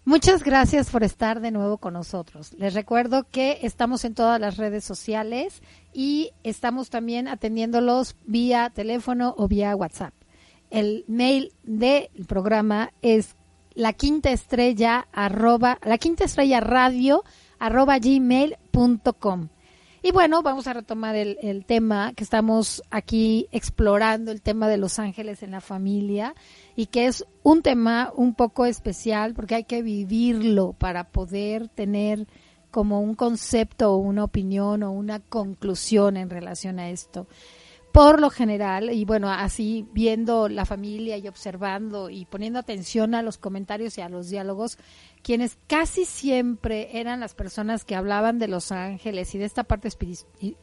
Muchas 0.03 0.43
gracias 0.43 0.89
por 0.89 1.03
estar 1.03 1.41
de 1.41 1.51
nuevo 1.51 1.77
con 1.77 1.93
nosotros. 1.93 2.53
Les 2.53 2.73
recuerdo 2.73 3.27
que 3.29 3.59
estamos 3.61 4.03
en 4.03 4.15
todas 4.15 4.41
las 4.41 4.57
redes 4.57 4.83
sociales 4.83 5.61
y 5.93 6.31
estamos 6.43 6.89
también 6.89 7.27
atendiéndolos 7.27 8.15
vía 8.25 8.71
teléfono 8.73 9.35
o 9.37 9.47
vía 9.47 9.75
WhatsApp. 9.75 10.13
El 10.71 11.05
mail 11.07 11.53
del 11.63 12.09
programa 12.27 12.91
es 13.03 13.35
la 13.75 13.93
quinta 13.93 14.31
estrella 14.31 15.07
arroba, 15.11 15.77
la 15.83 15.99
quinta 15.99 16.23
estrella 16.23 16.61
radio 16.61 17.23
arroba 17.59 17.99
gmail.com. 17.99 19.49
Y 20.03 20.11
bueno, 20.11 20.41
vamos 20.41 20.65
a 20.65 20.73
retomar 20.73 21.15
el, 21.15 21.37
el, 21.43 21.63
tema 21.63 22.13
que 22.15 22.23
estamos 22.23 22.81
aquí 22.89 23.47
explorando, 23.51 24.31
el 24.31 24.41
tema 24.41 24.67
de 24.67 24.77
los 24.77 24.97
ángeles 24.97 25.43
en 25.43 25.51
la 25.51 25.61
familia, 25.61 26.33
y 26.75 26.87
que 26.87 27.05
es 27.05 27.23
un 27.43 27.61
tema 27.61 28.11
un 28.15 28.33
poco 28.33 28.65
especial 28.65 29.35
porque 29.35 29.55
hay 29.55 29.63
que 29.63 29.83
vivirlo 29.83 30.73
para 30.73 31.03
poder 31.03 31.67
tener 31.67 32.27
como 32.71 33.01
un 33.01 33.13
concepto 33.13 33.93
o 33.93 33.97
una 33.97 34.23
opinión 34.23 34.81
o 34.81 34.91
una 34.91 35.19
conclusión 35.19 36.17
en 36.17 36.29
relación 36.29 36.79
a 36.79 36.89
esto. 36.89 37.27
Por 37.91 38.21
lo 38.21 38.29
general, 38.29 38.89
y 38.91 39.03
bueno, 39.03 39.29
así 39.29 39.85
viendo 39.91 40.47
la 40.47 40.65
familia 40.65 41.17
y 41.17 41.27
observando 41.27 42.09
y 42.09 42.25
poniendo 42.25 42.57
atención 42.57 43.13
a 43.15 43.21
los 43.21 43.37
comentarios 43.37 43.97
y 43.97 44.01
a 44.01 44.07
los 44.07 44.29
diálogos, 44.29 44.77
quienes 45.23 45.57
casi 45.67 46.05
siempre 46.05 46.99
eran 46.99 47.19
las 47.19 47.35
personas 47.35 47.83
que 47.83 47.95
hablaban 47.95 48.39
de 48.39 48.47
los 48.47 48.71
ángeles 48.71 49.35
y 49.35 49.39
de 49.39 49.45
esta 49.45 49.65
parte 49.65 49.89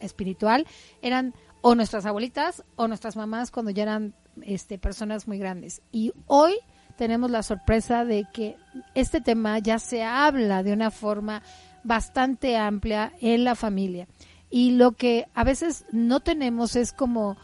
espiritual 0.00 0.66
eran 1.02 1.34
o 1.60 1.74
nuestras 1.74 2.06
abuelitas 2.06 2.64
o 2.76 2.88
nuestras 2.88 3.16
mamás 3.16 3.50
cuando 3.50 3.72
ya 3.72 3.82
eran 3.82 4.14
este, 4.42 4.78
personas 4.78 5.28
muy 5.28 5.38
grandes. 5.38 5.82
Y 5.92 6.12
hoy 6.26 6.54
tenemos 6.96 7.30
la 7.30 7.42
sorpresa 7.42 8.04
de 8.04 8.24
que 8.32 8.56
este 8.94 9.20
tema 9.20 9.58
ya 9.58 9.78
se 9.78 10.02
habla 10.02 10.62
de 10.62 10.72
una 10.72 10.90
forma 10.90 11.42
bastante 11.84 12.56
amplia 12.56 13.12
en 13.20 13.44
la 13.44 13.54
familia. 13.54 14.08
Y 14.50 14.72
lo 14.72 14.92
que 14.92 15.26
a 15.34 15.44
veces 15.44 15.84
no 15.92 16.20
tenemos 16.20 16.76
es 16.76 16.92
como 16.92 17.36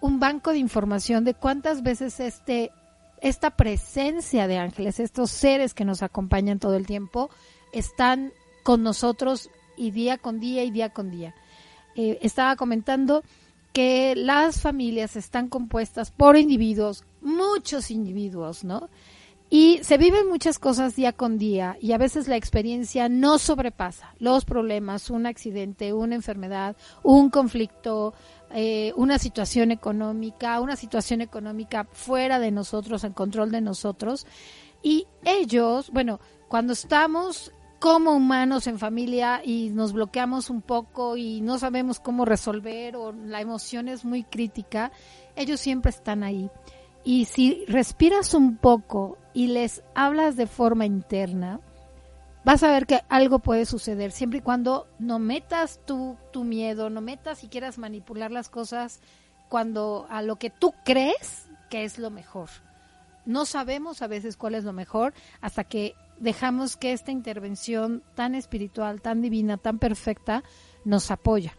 un 0.00 0.20
banco 0.20 0.50
de 0.50 0.58
información 0.58 1.24
de 1.24 1.34
cuántas 1.34 1.82
veces 1.82 2.20
este 2.20 2.72
esta 3.20 3.50
presencia 3.50 4.46
de 4.46 4.56
ángeles, 4.56 4.98
estos 4.98 5.30
seres 5.30 5.74
que 5.74 5.84
nos 5.84 6.02
acompañan 6.02 6.58
todo 6.58 6.76
el 6.76 6.86
tiempo, 6.86 7.28
están 7.72 8.32
con 8.62 8.82
nosotros 8.82 9.50
y 9.76 9.90
día 9.90 10.16
con 10.18 10.40
día 10.40 10.64
y 10.64 10.70
día 10.70 10.90
con 10.90 11.10
día. 11.10 11.34
Eh, 11.96 12.18
estaba 12.22 12.56
comentando 12.56 13.22
que 13.72 14.14
las 14.16 14.60
familias 14.60 15.16
están 15.16 15.48
compuestas 15.48 16.10
por 16.10 16.36
individuos, 16.36 17.04
muchos 17.20 17.90
individuos, 17.90 18.64
¿no? 18.64 18.88
Y 19.52 19.80
se 19.82 19.98
viven 19.98 20.28
muchas 20.28 20.60
cosas 20.60 20.94
día 20.94 21.12
con 21.12 21.36
día 21.36 21.76
y 21.80 21.90
a 21.90 21.98
veces 21.98 22.28
la 22.28 22.36
experiencia 22.36 23.08
no 23.08 23.36
sobrepasa 23.40 24.14
los 24.20 24.44
problemas, 24.44 25.10
un 25.10 25.26
accidente, 25.26 25.92
una 25.92 26.14
enfermedad, 26.14 26.76
un 27.02 27.30
conflicto, 27.30 28.14
eh, 28.52 28.92
una 28.94 29.18
situación 29.18 29.72
económica, 29.72 30.60
una 30.60 30.76
situación 30.76 31.20
económica 31.20 31.88
fuera 31.90 32.38
de 32.38 32.52
nosotros, 32.52 33.02
en 33.02 33.12
control 33.12 33.50
de 33.50 33.60
nosotros. 33.60 34.24
Y 34.84 35.08
ellos, 35.24 35.90
bueno, 35.90 36.20
cuando 36.46 36.72
estamos 36.72 37.52
como 37.80 38.12
humanos 38.12 38.68
en 38.68 38.78
familia 38.78 39.42
y 39.44 39.70
nos 39.70 39.92
bloqueamos 39.92 40.48
un 40.48 40.62
poco 40.62 41.16
y 41.16 41.40
no 41.40 41.58
sabemos 41.58 41.98
cómo 41.98 42.24
resolver 42.24 42.94
o 42.94 43.10
la 43.10 43.40
emoción 43.40 43.88
es 43.88 44.04
muy 44.04 44.22
crítica, 44.22 44.92
ellos 45.34 45.58
siempre 45.58 45.90
están 45.90 46.22
ahí. 46.22 46.48
Y 47.04 47.24
si 47.24 47.64
respiras 47.66 48.34
un 48.34 48.56
poco 48.56 49.18
y 49.32 49.48
les 49.48 49.82
hablas 49.94 50.36
de 50.36 50.46
forma 50.46 50.84
interna, 50.86 51.60
vas 52.44 52.62
a 52.62 52.70
ver 52.72 52.86
que 52.86 53.00
algo 53.08 53.38
puede 53.38 53.64
suceder, 53.66 54.12
siempre 54.12 54.40
y 54.40 54.42
cuando 54.42 54.86
no 54.98 55.18
metas 55.18 55.80
tu, 55.86 56.16
tu 56.32 56.44
miedo, 56.44 56.90
no 56.90 57.00
metas 57.00 57.42
y 57.44 57.48
quieras 57.48 57.78
manipular 57.78 58.30
las 58.30 58.48
cosas 58.48 59.00
cuando 59.48 60.06
a 60.10 60.22
lo 60.22 60.36
que 60.36 60.50
tú 60.50 60.74
crees 60.84 61.48
que 61.70 61.84
es 61.84 61.98
lo 61.98 62.10
mejor. 62.10 62.48
No 63.24 63.44
sabemos 63.46 64.02
a 64.02 64.06
veces 64.06 64.36
cuál 64.36 64.54
es 64.54 64.64
lo 64.64 64.72
mejor 64.72 65.14
hasta 65.40 65.64
que 65.64 65.94
dejamos 66.18 66.76
que 66.76 66.92
esta 66.92 67.10
intervención 67.10 68.02
tan 68.14 68.34
espiritual, 68.34 69.00
tan 69.00 69.22
divina, 69.22 69.56
tan 69.56 69.78
perfecta 69.78 70.42
nos 70.84 71.10
apoya. 71.10 71.56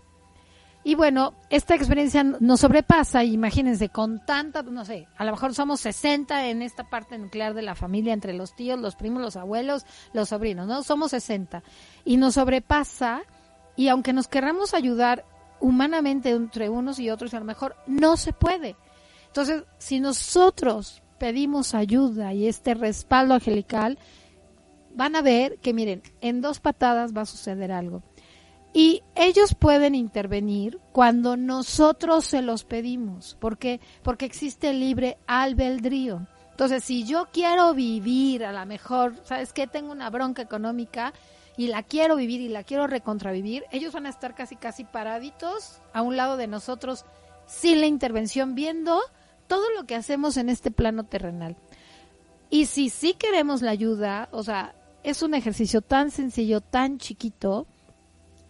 Y 0.84 0.96
bueno, 0.96 1.36
esta 1.52 1.76
experiencia 1.76 2.24
nos 2.24 2.62
sobrepasa, 2.62 3.24
imagínense, 3.24 3.90
con 3.90 4.20
tanta, 4.26 4.64
no 4.64 4.84
sé, 4.84 5.08
a 5.16 5.26
lo 5.26 5.32
mejor 5.32 5.54
somos 5.54 5.80
60 5.82 6.48
en 6.48 6.64
esta 6.64 6.90
parte 6.90 7.20
nuclear 7.20 7.54
de 7.54 7.62
la 7.62 7.76
familia, 7.76 8.14
entre 8.14 8.34
los 8.34 8.56
tíos, 8.56 8.80
los 8.80 8.96
primos, 8.96 9.22
los 9.22 9.36
abuelos, 9.36 9.86
los 10.14 10.30
sobrinos, 10.30 10.66
¿no? 10.66 10.82
Somos 10.82 11.12
60. 11.12 11.62
Y 12.04 12.18
nos 12.18 12.34
sobrepasa, 12.34 13.22
y 13.76 13.90
aunque 13.90 14.12
nos 14.12 14.28
querramos 14.28 14.74
ayudar 14.74 15.24
humanamente 15.60 16.32
entre 16.32 16.70
unos 16.70 16.98
y 16.98 17.12
otros, 17.12 17.36
a 17.36 17.40
lo 17.40 17.46
mejor 17.46 17.76
no 17.86 18.18
se 18.18 18.34
puede. 18.34 18.76
Entonces, 19.28 19.64
si 19.78 20.00
nosotros 20.00 21.04
pedimos 21.20 21.76
ayuda 21.76 22.34
y 22.34 22.48
este 22.48 22.74
respaldo 22.74 23.36
angelical, 23.36 24.00
van 24.96 25.16
a 25.16 25.22
ver 25.22 25.60
que, 25.60 25.76
miren, 25.76 26.02
en 26.22 26.42
dos 26.42 26.60
patadas 26.60 27.16
va 27.16 27.22
a 27.22 27.28
suceder 27.28 27.72
algo 27.72 28.02
y 28.74 29.04
ellos 29.16 29.54
pueden 29.54 29.96
intervenir 29.96 30.80
cuando 30.92 31.36
nosotros 31.36 32.26
se 32.26 32.42
los 32.42 32.64
pedimos. 32.64 33.36
¿Por 33.40 33.58
qué? 33.58 33.82
Porque 34.02 34.26
existe 34.26 34.74
libre 34.74 35.18
albedrío. 35.28 36.28
Entonces, 36.52 36.84
si 36.84 37.04
yo 37.04 37.28
quiero 37.34 37.74
vivir, 37.74 38.46
a 38.46 38.54
lo 38.54 38.66
mejor, 38.66 39.16
¿sabes 39.24 39.52
qué? 39.52 39.68
Tengo 39.68 39.92
una 39.92 40.10
bronca 40.10 40.42
económica 40.42 41.14
y 41.58 41.68
la 41.68 41.84
quiero 41.84 42.16
vivir 42.16 42.40
y 42.40 42.50
la 42.50 42.64
quiero 42.64 42.88
recontravivir, 42.88 43.66
ellos 43.72 43.94
van 43.94 44.06
a 44.06 44.10
estar 44.10 44.36
casi, 44.36 44.56
casi 44.56 44.84
paraditos 44.84 45.82
a 45.94 46.02
un 46.02 46.16
lado 46.16 46.38
de 46.38 46.48
nosotros 46.48 47.06
sin 47.46 47.82
la 47.82 47.88
intervención, 47.88 48.56
viendo 48.56 49.02
todo 49.48 49.70
lo 49.72 49.86
que 49.86 49.96
hacemos 49.96 50.38
en 50.38 50.50
este 50.50 50.72
plano 50.72 51.04
terrenal. 51.04 51.58
Y 52.50 52.68
si 52.68 52.90
sí 52.90 53.16
queremos 53.16 53.62
la 53.62 53.72
ayuda, 53.72 54.30
o 54.32 54.44
sea, 54.44 54.76
es 55.04 55.24
un 55.24 55.34
ejercicio 55.34 55.82
tan 55.82 56.12
sencillo, 56.12 56.62
tan 56.62 57.00
chiquito, 57.00 57.68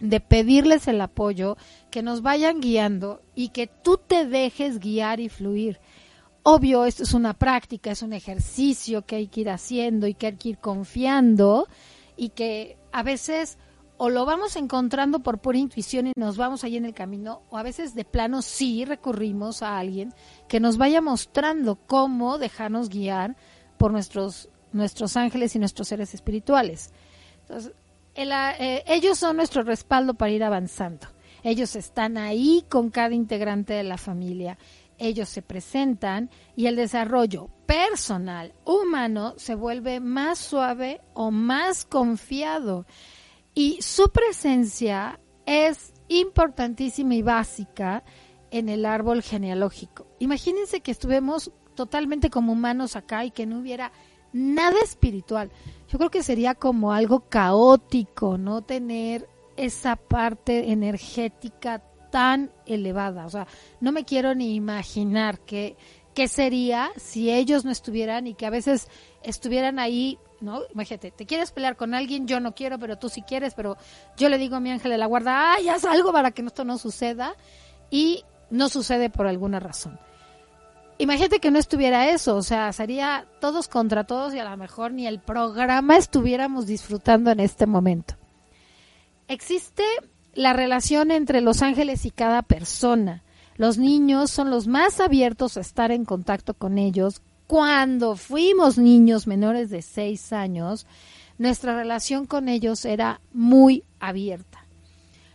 de 0.02 0.20
pedirles 0.20 0.88
el 0.88 1.00
apoyo, 1.00 1.58
que 1.90 2.02
nos 2.02 2.22
vayan 2.22 2.60
guiando 2.60 3.22
y 3.36 3.50
que 3.50 3.68
tú 3.68 3.98
te 3.98 4.26
dejes 4.26 4.80
guiar 4.80 5.20
y 5.20 5.30
fluir. 5.30 5.80
Obvio, 6.44 6.86
esto 6.86 7.04
es 7.04 7.14
una 7.14 7.34
práctica, 7.34 7.92
es 7.92 8.02
un 8.02 8.14
ejercicio 8.14 9.06
que 9.06 9.16
hay 9.16 9.28
que 9.28 9.42
ir 9.42 9.50
haciendo 9.50 10.08
y 10.08 10.16
que 10.16 10.28
hay 10.28 10.36
que 10.36 10.50
ir 10.50 10.58
confiando 10.58 11.68
y 12.18 12.30
que 12.30 12.78
a 12.92 13.04
veces 13.04 13.58
o 14.04 14.10
lo 14.10 14.26
vamos 14.26 14.56
encontrando 14.56 15.20
por 15.20 15.38
pura 15.38 15.60
intuición 15.60 16.08
y 16.08 16.14
nos 16.16 16.36
vamos 16.36 16.64
ahí 16.64 16.76
en 16.76 16.86
el 16.86 16.96
camino, 16.96 17.44
o 17.52 17.58
a 17.60 17.62
veces 17.62 17.94
de 17.94 18.04
plano 18.04 18.42
sí 18.42 18.84
recurrimos 18.84 19.62
a 19.62 19.78
alguien 19.78 20.12
que 20.48 20.60
nos 20.60 20.78
vaya 20.78 21.02
mostrando 21.02 21.76
cómo 21.76 22.40
dejarnos 22.40 22.90
guiar 22.90 23.36
por 23.78 23.92
nuestros, 23.92 24.50
nuestros 24.74 25.16
ángeles 25.18 25.56
y 25.56 25.60
nuestros 25.60 25.88
seres 25.88 26.16
espirituales. 26.16 26.90
Entonces, 27.42 27.74
eh, 28.16 28.84
ellos 28.88 29.18
son 29.18 29.38
nuestro 29.38 29.64
respaldo 29.64 30.14
para 30.14 30.32
ir 30.32 30.44
avanzando. 30.44 31.08
Ellos 31.44 31.76
están 31.76 32.18
ahí 32.18 32.64
con 32.70 32.90
cada 32.90 33.14
integrante 33.14 33.74
de 33.74 33.84
la 33.84 33.98
familia. 33.98 34.58
Ellos 34.98 35.30
se 35.30 35.42
presentan 35.42 36.30
y 36.56 36.68
el 36.68 36.76
desarrollo 36.76 37.50
personal, 37.66 38.54
humano, 38.66 39.34
se 39.38 39.56
vuelve 39.56 40.00
más 40.00 40.38
suave 40.38 41.02
o 41.14 41.32
más 41.32 41.86
confiado. 41.86 42.86
Y 43.56 43.82
su 43.82 44.12
presencia 44.12 45.20
es 45.46 45.94
importantísima 46.08 47.16
y 47.16 47.22
básica 47.24 48.04
en 48.52 48.70
el 48.70 48.86
árbol 48.86 49.24
genealógico. 49.24 50.06
Imagínense 50.20 50.82
que 50.82 50.92
estuvimos 50.92 51.52
totalmente 51.74 52.30
como 52.30 52.52
humanos 52.52 52.96
acá 52.96 53.26
y 53.26 53.32
que 53.32 53.46
no 53.46 53.60
hubiera 53.60 53.92
nada 54.34 54.80
espiritual. 54.84 55.52
Yo 55.90 55.98
creo 55.98 56.12
que 56.12 56.24
sería 56.24 56.56
como 56.56 56.94
algo 56.94 57.22
caótico, 57.30 58.38
no 58.38 58.62
tener 58.62 59.28
esa 59.58 59.96
parte 59.96 60.72
energética 60.72 61.84
tan 62.12 62.52
elevada. 62.66 63.26
O 63.26 63.30
sea, 63.30 63.48
no 63.80 63.92
me 63.92 64.06
quiero 64.06 64.36
ni 64.36 64.56
imaginar 64.56 65.40
qué, 65.40 65.76
qué 66.14 66.28
sería 66.28 66.92
si 66.98 67.32
ellos 67.32 67.66
no 67.66 67.72
estuvieran 67.72 68.28
y 68.28 68.34
que 68.34 68.46
a 68.46 68.50
veces 68.50 68.88
estuvieran 69.24 69.80
ahí 69.80 70.18
¿no? 70.42 70.62
Imagínate, 70.74 71.12
te 71.12 71.26
quieres 71.26 71.52
pelear 71.52 71.78
con 71.78 71.94
alguien, 71.94 72.28
yo 72.28 72.40
no 72.40 72.54
quiero, 72.54 72.80
pero 72.80 72.98
tú 72.98 73.10
sí 73.10 73.22
quieres, 73.22 73.54
pero 73.54 73.78
yo 74.18 74.28
le 74.28 74.38
digo 74.38 74.56
a 74.56 74.60
mi 74.60 74.72
ángel 74.72 74.92
de 74.92 74.98
la 74.98 75.06
guarda, 75.06 75.54
ay, 75.54 75.70
haz 75.70 75.86
algo 75.86 76.12
para 76.12 76.32
que 76.32 76.42
esto 76.42 76.66
no 76.66 76.78
suceda 76.78 77.36
y 77.90 78.26
no 78.50 78.68
sucede 78.68 79.10
por 79.10 79.28
alguna 79.28 79.60
razón. 79.60 80.00
Imagínate 81.02 81.40
que 81.40 81.50
no 81.50 81.58
estuviera 81.58 82.12
eso, 82.12 82.36
o 82.36 82.44
sea, 82.44 82.72
sería 82.74 83.26
todos 83.40 83.68
contra 83.68 84.04
todos 84.04 84.36
y 84.36 84.40
a 84.40 84.48
lo 84.48 84.56
mejor 84.56 84.92
ni 84.92 85.08
el 85.08 85.20
programa 85.20 85.98
estuviéramos 85.98 86.68
disfrutando 86.68 87.32
en 87.32 87.40
este 87.40 87.66
momento. 87.66 88.14
Existe 89.28 89.84
la 90.36 90.54
relación 90.54 91.10
entre 91.10 91.42
los 91.42 91.64
ángeles 91.64 92.06
y 92.06 92.12
cada 92.12 92.44
persona. 92.44 93.24
Los 93.56 93.80
niños 93.80 94.30
son 94.30 94.52
los 94.52 94.68
más 94.68 95.00
abiertos 95.00 95.58
a 95.58 95.62
estar 95.62 95.92
en 95.92 96.06
contacto 96.06 96.54
con 96.54 96.78
ellos. 96.78 97.24
Cuando 97.48 98.16
fuimos 98.16 98.78
niños 98.78 99.26
menores 99.26 99.72
de 99.72 99.82
seis 99.82 100.32
años, 100.32 100.86
nuestra 101.40 101.76
relación 101.76 102.28
con 102.28 102.48
ellos 102.48 102.86
era 102.86 103.22
muy 103.34 103.86
abierta. 104.00 104.68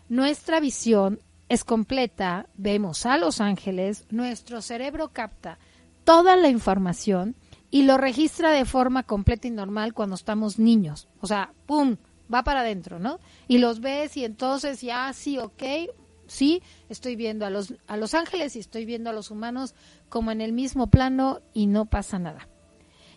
Nuestra 0.08 0.60
visión 0.60 1.18
es 1.48 1.64
completa, 1.64 2.46
vemos 2.56 3.06
a 3.06 3.18
los 3.18 3.40
ángeles, 3.40 4.04
nuestro 4.10 4.62
cerebro 4.62 5.10
capta 5.12 5.58
toda 6.04 6.36
la 6.36 6.48
información 6.48 7.36
y 7.70 7.82
lo 7.82 7.98
registra 7.98 8.50
de 8.50 8.64
forma 8.64 9.02
completa 9.02 9.48
y 9.48 9.50
normal 9.50 9.94
cuando 9.94 10.14
estamos 10.14 10.58
niños. 10.58 11.08
O 11.20 11.26
sea, 11.26 11.52
¡pum! 11.66 11.96
Va 12.32 12.42
para 12.42 12.60
adentro, 12.60 12.98
¿no? 12.98 13.20
Y 13.46 13.58
los 13.58 13.80
ves 13.80 14.16
y 14.16 14.24
entonces 14.24 14.80
ya, 14.80 15.12
sí, 15.12 15.38
ok, 15.38 15.62
sí, 16.26 16.62
estoy 16.88 17.14
viendo 17.14 17.46
a 17.46 17.50
los, 17.50 17.74
a 17.86 17.96
los 17.96 18.14
ángeles 18.14 18.56
y 18.56 18.58
estoy 18.58 18.84
viendo 18.84 19.10
a 19.10 19.12
los 19.12 19.30
humanos 19.30 19.74
como 20.08 20.32
en 20.32 20.40
el 20.40 20.52
mismo 20.52 20.88
plano 20.88 21.40
y 21.54 21.66
no 21.66 21.86
pasa 21.86 22.18
nada. 22.18 22.48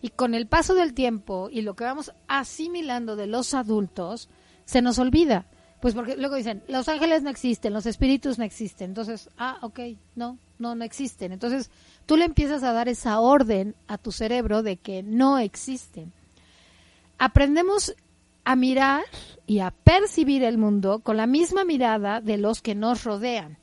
Y 0.01 0.09
con 0.09 0.35
el 0.35 0.47
paso 0.47 0.75
del 0.75 0.93
tiempo 0.93 1.49
y 1.51 1.61
lo 1.61 1.75
que 1.75 1.83
vamos 1.83 2.11
asimilando 2.27 3.15
de 3.15 3.27
los 3.27 3.53
adultos, 3.53 4.29
se 4.65 4.81
nos 4.81 4.99
olvida 4.99 5.47
pues 5.79 5.93
porque 5.93 6.17
luego 6.17 6.35
dicen, 6.35 6.61
los 6.67 6.89
ángeles 6.89 7.23
no 7.23 7.29
existen, 7.29 7.73
los 7.73 7.85
espíritus 7.85 8.37
no 8.37 8.43
existen. 8.43 8.91
Entonces, 8.91 9.29
ah, 9.37 9.59
ok, 9.61 9.79
no, 10.15 10.37
no, 10.57 10.75
no 10.75 10.83
existen. 10.83 11.31
Entonces, 11.31 11.71
tú 12.05 12.17
le 12.17 12.25
empiezas 12.25 12.63
a 12.63 12.73
dar 12.73 12.89
esa 12.89 13.19
orden 13.19 13.75
a 13.87 13.97
tu 13.97 14.11
cerebro 14.11 14.61
de 14.61 14.77
que 14.77 15.03
no 15.03 15.37
existen. 15.37 16.11
Aprendemos 17.17 17.95
a 18.43 18.55
mirar 18.55 19.03
y 19.47 19.59
a 19.59 19.71
percibir 19.71 20.43
el 20.43 20.57
mundo 20.57 20.99
con 20.99 21.17
la 21.17 21.27
misma 21.27 21.63
mirada 21.63 22.19
de 22.19 22.37
los 22.37 22.61
que 22.61 22.75
nos 22.75 23.03
rodean. 23.03 23.57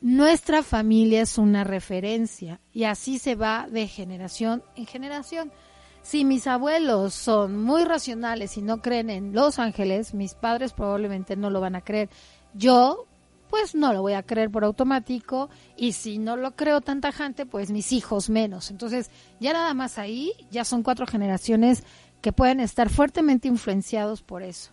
Nuestra 0.00 0.62
familia 0.62 1.22
es 1.22 1.38
una 1.38 1.64
referencia 1.64 2.60
y 2.72 2.84
así 2.84 3.18
se 3.18 3.36
va 3.36 3.68
de 3.70 3.86
generación 3.86 4.62
en 4.74 4.86
generación. 4.86 5.52
Si 6.02 6.24
mis 6.24 6.48
abuelos 6.48 7.14
son 7.14 7.62
muy 7.62 7.84
racionales 7.84 8.56
y 8.58 8.62
no 8.62 8.82
creen 8.82 9.08
en 9.08 9.32
los 9.32 9.60
ángeles, 9.60 10.14
mis 10.14 10.34
padres 10.34 10.72
probablemente 10.72 11.36
no 11.36 11.48
lo 11.48 11.60
van 11.60 11.76
a 11.76 11.80
creer. 11.80 12.10
Yo, 12.54 13.06
pues 13.48 13.76
no 13.76 13.92
lo 13.92 14.02
voy 14.02 14.14
a 14.14 14.24
creer 14.24 14.50
por 14.50 14.64
automático 14.64 15.48
y 15.76 15.92
si 15.92 16.18
no 16.18 16.36
lo 16.36 16.56
creo 16.56 16.80
tan 16.80 17.00
tajante, 17.00 17.46
pues 17.46 17.70
mis 17.70 17.92
hijos 17.92 18.30
menos. 18.30 18.70
Entonces, 18.70 19.10
ya 19.38 19.52
nada 19.52 19.74
más 19.74 19.96
ahí, 19.96 20.32
ya 20.50 20.64
son 20.64 20.82
cuatro 20.82 21.06
generaciones 21.06 21.84
que 22.20 22.32
pueden 22.32 22.58
estar 22.58 22.90
fuertemente 22.90 23.46
influenciados 23.46 24.22
por 24.22 24.42
eso. 24.42 24.72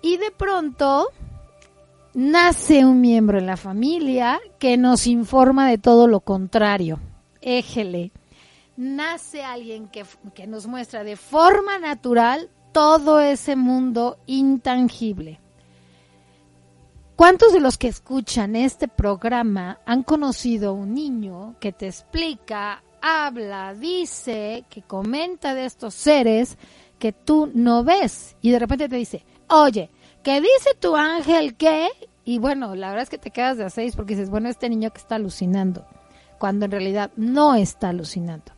Y 0.00 0.16
de 0.16 0.30
pronto 0.30 1.08
nace 2.14 2.84
un 2.84 3.00
miembro 3.00 3.38
en 3.38 3.46
la 3.46 3.56
familia 3.56 4.40
que 4.60 4.76
nos 4.76 5.08
informa 5.08 5.68
de 5.68 5.78
todo 5.78 6.06
lo 6.06 6.20
contrario. 6.20 7.00
Éjele 7.40 8.12
nace 8.76 9.42
alguien 9.42 9.88
que, 9.88 10.04
nos 10.46 10.66
muestra 10.66 11.04
de 11.04 11.16
forma 11.16 11.78
natural 11.78 12.50
todo 12.72 13.20
ese 13.20 13.56
mundo 13.56 14.18
intangible. 14.26 15.40
¿Cuántos 17.16 17.52
de 17.52 17.60
los 17.60 17.76
que 17.78 17.88
escuchan 17.88 18.56
este 18.56 18.88
programa 18.88 19.78
han 19.84 20.02
conocido 20.02 20.70
a 20.70 20.72
un 20.72 20.94
niño 20.94 21.56
que 21.60 21.72
te 21.72 21.86
explica, 21.86 22.82
habla, 23.00 23.74
dice, 23.74 24.64
que 24.68 24.82
comenta 24.82 25.54
de 25.54 25.66
estos 25.66 25.94
seres 25.94 26.56
que 26.98 27.12
tú 27.12 27.50
no 27.54 27.84
ves 27.84 28.36
y 28.40 28.50
de 28.50 28.58
repente 28.58 28.88
te 28.88 28.96
dice, 28.96 29.24
oye, 29.48 29.90
¿qué 30.22 30.40
dice 30.40 30.74
tu 30.80 30.96
ángel 30.96 31.56
qué? 31.56 31.88
Y 32.24 32.38
bueno, 32.38 32.74
la 32.74 32.88
verdad 32.88 33.02
es 33.02 33.10
que 33.10 33.18
te 33.18 33.30
quedas 33.30 33.58
de 33.58 33.64
a 33.64 33.70
seis 33.70 33.94
porque 33.94 34.14
dices, 34.14 34.30
bueno, 34.30 34.48
este 34.48 34.68
niño 34.68 34.90
que 34.90 34.98
está 34.98 35.16
alucinando, 35.16 35.86
cuando 36.38 36.64
en 36.64 36.70
realidad 36.70 37.10
no 37.16 37.54
está 37.54 37.90
alucinando. 37.90 38.52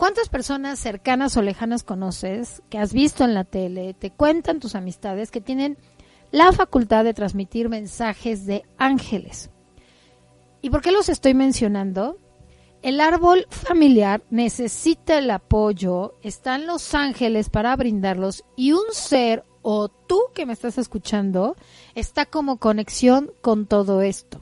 ¿Cuántas 0.00 0.30
personas 0.30 0.78
cercanas 0.78 1.36
o 1.36 1.42
lejanas 1.42 1.82
conoces 1.82 2.62
que 2.70 2.78
has 2.78 2.94
visto 2.94 3.22
en 3.22 3.34
la 3.34 3.44
tele, 3.44 3.92
te 3.92 4.10
cuentan 4.10 4.58
tus 4.58 4.74
amistades 4.74 5.30
que 5.30 5.42
tienen 5.42 5.76
la 6.30 6.52
facultad 6.52 7.04
de 7.04 7.12
transmitir 7.12 7.68
mensajes 7.68 8.46
de 8.46 8.64
ángeles? 8.78 9.50
¿Y 10.62 10.70
por 10.70 10.80
qué 10.80 10.90
los 10.90 11.10
estoy 11.10 11.34
mencionando? 11.34 12.16
El 12.80 12.98
árbol 12.98 13.46
familiar 13.50 14.22
necesita 14.30 15.18
el 15.18 15.30
apoyo, 15.30 16.14
están 16.22 16.66
los 16.66 16.94
ángeles 16.94 17.50
para 17.50 17.76
brindarlos 17.76 18.44
y 18.56 18.72
un 18.72 18.84
ser 18.92 19.44
o 19.60 19.90
tú 19.90 20.18
que 20.32 20.46
me 20.46 20.54
estás 20.54 20.78
escuchando 20.78 21.56
está 21.94 22.24
como 22.24 22.56
conexión 22.56 23.30
con 23.42 23.66
todo 23.66 24.00
esto. 24.00 24.40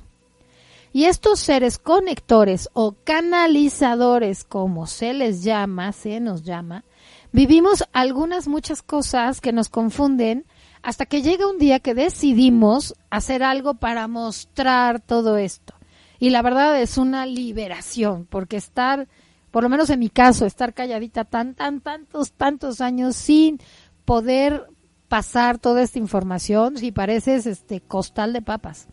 Y 0.93 1.05
estos 1.05 1.41
seres 1.41 1.79
conectores 1.79 2.69
o 2.73 2.97
canalizadores, 3.05 4.45
como 4.45 4.87
se 4.87 5.13
les 5.13 5.43
llama, 5.43 5.93
se 5.93 6.19
nos 6.21 6.43
llama, 6.43 6.85
vivimos 7.31 7.85
algunas 7.93 8.49
muchas 8.49 8.83
cosas 8.83 9.41
que 9.41 9.53
nos 9.53 9.69
confunden 9.69 10.47
hasta 10.83 11.05
que 11.05 11.23
llega 11.23 11.49
un 11.49 11.59
día 11.59 11.81
que 11.81 11.95
decidimos 11.95 12.95
hacer 13.11 13.43
algo 13.43 13.75
para 13.75 14.09
mostrar 14.09 15.01
todo 15.01 15.37
esto. 15.37 15.75
Y 16.19 16.31
la 16.31 16.43
verdad 16.43 16.81
es 16.81 16.97
una 16.97 17.27
liberación, 17.27 18.27
porque 18.29 18.57
estar, 18.57 19.09
por 19.51 19.63
lo 19.63 19.69
menos 19.69 19.91
en 19.91 20.01
mi 20.01 20.09
caso, 20.09 20.47
estar 20.47 20.73
calladita 20.73 21.25
tan, 21.25 21.55
tan, 21.55 21.81
tantos, 21.81 22.33
tantos 22.33 22.81
años 22.81 23.15
sin 23.15 23.61
poder 24.05 24.67
pasar 25.09 25.59
toda 25.59 25.83
esta 25.83 25.99
información, 25.99 26.79
si 26.79 26.93
pareces 26.93 27.47
este 27.47 27.81
costal 27.81 28.33
de 28.33 28.43
papas 28.43 28.89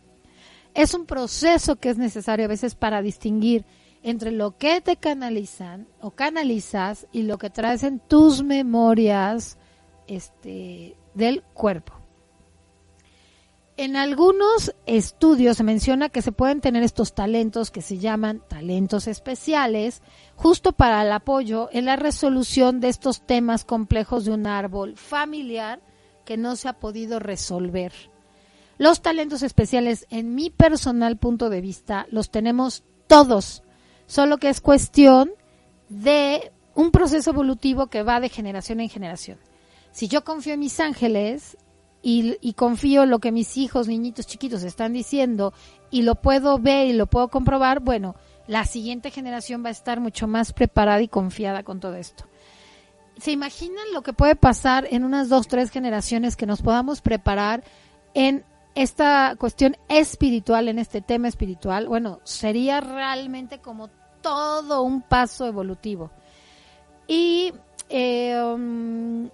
es 0.75 0.93
un 0.93 1.05
proceso 1.05 1.77
que 1.77 1.89
es 1.89 1.97
necesario 1.97 2.45
a 2.45 2.49
veces 2.49 2.75
para 2.75 3.01
distinguir 3.01 3.65
entre 4.03 4.31
lo 4.31 4.57
que 4.57 4.81
te 4.81 4.97
canalizan 4.97 5.87
o 5.99 6.11
canalizas 6.11 7.07
y 7.11 7.23
lo 7.23 7.39
que 7.39 7.49
traes 7.49 7.83
en 7.83 7.99
tus 7.99 8.43
memorias 8.43 9.57
este, 10.05 10.95
del 11.15 11.41
cuerpo. 11.41 11.93
En 13.77 13.95
algunos 13.95 14.73
estudios 14.85 15.57
se 15.57 15.63
menciona 15.63 16.09
que 16.09 16.21
se 16.21 16.31
pueden 16.31 16.61
tener 16.61 16.83
estos 16.83 17.13
talentos 17.13 17.71
que 17.71 17.81
se 17.81 17.97
llaman 17.97 18.41
talentos 18.47 19.07
especiales, 19.07 20.01
justo 20.35 20.71
para 20.71 21.01
el 21.01 21.11
apoyo 21.11 21.69
en 21.71 21.85
la 21.85 21.95
resolución 21.95 22.79
de 22.79 22.89
estos 22.89 23.21
temas 23.21 23.65
complejos 23.65 24.23
de 24.23 24.31
un 24.31 24.47
árbol 24.47 24.95
familiar 24.95 25.81
que 26.25 26.37
no 26.37 26.55
se 26.55 26.69
ha 26.69 26.73
podido 26.73 27.19
resolver. 27.19 27.91
Los 28.77 29.01
talentos 29.01 29.41
especiales, 29.41 30.05
en 30.09 30.35
mi 30.35 30.49
personal 30.49 31.17
punto 31.17 31.49
de 31.49 31.61
vista, 31.61 32.07
los 32.11 32.29
tenemos 32.29 32.83
todos, 33.07 33.63
solo 34.05 34.37
que 34.37 34.49
es 34.49 34.59
cuestión 34.59 35.31
de 35.89 36.51
un 36.73 36.91
proceso 36.91 37.31
evolutivo 37.31 37.87
que 37.87 38.03
va 38.03 38.19
de 38.19 38.29
generación 38.29 38.81
en 38.81 38.89
generación. 38.89 39.37
Si 39.91 40.09
yo 40.09 40.25
confío 40.25 40.53
en 40.53 40.59
mis 40.59 40.79
ángeles 40.81 41.57
y, 42.01 42.53
confío 42.53 43.03
en 43.03 43.09
lo 43.09 43.19
que 43.19 43.31
mis 43.31 43.57
hijos, 43.57 43.87
niñitos 43.87 44.27
chiquitos 44.27 44.61
están 44.63 44.93
diciendo 44.93 45.53
y 45.89 46.01
lo 46.03 46.15
puedo 46.15 46.59
ver 46.59 46.87
y 46.87 46.93
lo 46.93 47.07
puedo 47.07 47.29
comprobar, 47.29 47.79
bueno, 47.79 48.15
la 48.45 48.65
siguiente 48.65 49.09
generación 49.09 49.63
va 49.63 49.69
a 49.69 49.71
estar 49.71 50.01
mucho 50.01 50.27
más 50.27 50.53
preparada 50.53 51.01
y 51.01 51.07
confiada 51.07 51.63
con 51.63 51.79
todo 51.79 51.95
esto. 51.95 52.25
¿Se 53.17 53.31
imaginan 53.31 53.85
lo 53.93 54.01
que 54.01 54.11
puede 54.11 54.35
pasar 54.35 54.85
en 54.91 55.05
unas 55.05 55.29
dos, 55.29 55.47
tres 55.47 55.71
generaciones 55.71 56.35
que 56.35 56.45
nos 56.45 56.61
podamos 56.61 56.99
preparar 56.99 57.63
en 58.13 58.43
esta 58.75 59.35
cuestión 59.37 59.77
espiritual, 59.89 60.67
en 60.67 60.79
este 60.79 61.01
tema 61.01 61.27
espiritual, 61.27 61.87
bueno, 61.87 62.19
sería 62.23 62.81
realmente 62.81 63.59
como 63.59 63.89
todo 64.21 64.83
un 64.83 65.01
paso 65.01 65.45
evolutivo. 65.47 66.11
Y 67.07 67.53
um, 67.89 69.29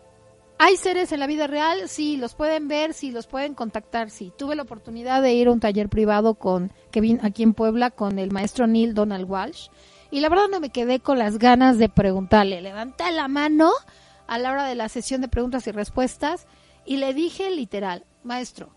hay 0.58 0.78
seres 0.78 1.12
en 1.12 1.20
la 1.20 1.28
vida 1.28 1.48
real, 1.48 1.90
sí, 1.90 2.18
los 2.18 2.36
pueden 2.36 2.68
ver, 2.68 2.94
sí, 2.94 3.12
los 3.12 3.26
pueden 3.26 3.56
contactar, 3.56 4.12
sí. 4.12 4.32
Tuve 4.38 4.56
la 4.56 4.62
oportunidad 4.62 5.22
de 5.22 5.34
ir 5.34 5.48
a 5.48 5.52
un 5.52 5.60
taller 5.60 5.90
privado 5.90 6.36
con 6.36 6.72
Kevin 6.92 7.20
aquí 7.24 7.42
en 7.42 7.54
Puebla 7.54 7.90
con 7.90 8.20
el 8.20 8.32
maestro 8.32 8.68
Neil 8.68 8.94
Donald 8.94 9.28
Walsh 9.28 9.70
y 10.12 10.20
la 10.20 10.30
verdad 10.30 10.50
no 10.52 10.60
me 10.60 10.70
quedé 10.70 11.00
con 11.00 11.18
las 11.18 11.40
ganas 11.40 11.78
de 11.78 11.90
preguntarle. 11.90 12.62
Levanté 12.62 13.12
la 13.12 13.28
mano 13.28 13.72
a 14.28 14.38
la 14.38 14.52
hora 14.52 14.66
de 14.66 14.76
la 14.76 14.90
sesión 14.90 15.22
de 15.22 15.30
preguntas 15.30 15.66
y 15.68 15.72
respuestas 15.72 16.46
y 16.86 16.98
le 16.98 17.14
dije 17.14 17.50
literal, 17.50 18.06
maestro, 18.24 18.70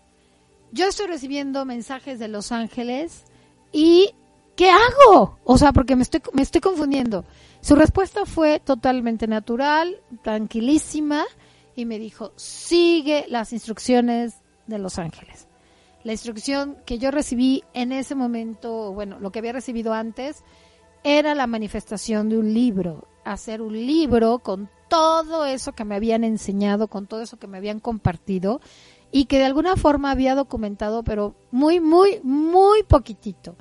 yo 0.71 0.87
estoy 0.87 1.07
recibiendo 1.07 1.65
mensajes 1.65 2.19
de 2.19 2.27
Los 2.27 2.51
Ángeles 2.51 3.23
y 3.71 4.13
¿qué 4.55 4.69
hago? 4.69 5.39
O 5.43 5.57
sea, 5.57 5.71
porque 5.71 5.95
me 5.95 6.03
estoy, 6.03 6.21
me 6.33 6.41
estoy 6.41 6.61
confundiendo. 6.61 7.25
Su 7.61 7.75
respuesta 7.75 8.25
fue 8.25 8.59
totalmente 8.59 9.27
natural, 9.27 10.01
tranquilísima, 10.21 11.25
y 11.75 11.85
me 11.85 11.99
dijo, 11.99 12.31
sigue 12.35 13.25
las 13.27 13.53
instrucciones 13.53 14.35
de 14.67 14.79
los 14.79 14.97
ángeles. 14.97 15.47
La 16.03 16.11
instrucción 16.11 16.77
que 16.85 16.99
yo 16.99 17.11
recibí 17.11 17.63
en 17.73 17.91
ese 17.91 18.15
momento, 18.15 18.93
bueno, 18.93 19.19
lo 19.19 19.31
que 19.31 19.39
había 19.39 19.51
recibido 19.51 19.93
antes, 19.93 20.43
era 21.03 21.35
la 21.35 21.47
manifestación 21.47 22.29
de 22.29 22.37
un 22.37 22.53
libro, 22.53 23.07
hacer 23.25 23.61
un 23.61 23.73
libro 23.73 24.39
con 24.39 24.69
todo 24.87 25.45
eso 25.45 25.73
que 25.73 25.83
me 25.83 25.95
habían 25.95 26.23
enseñado, 26.23 26.87
con 26.87 27.07
todo 27.07 27.21
eso 27.21 27.37
que 27.37 27.47
me 27.47 27.57
habían 27.57 27.79
compartido 27.79 28.61
y 29.15 29.27
que 29.27 29.37
de 29.37 29.45
alguna 29.45 29.77
forma 29.77 30.11
había 30.11 30.35
documentado, 30.35 31.01
pero 31.03 31.35
muy, 31.49 31.79
muy, 31.79 32.19
muy 32.21 32.83
poquitito. 32.83 33.55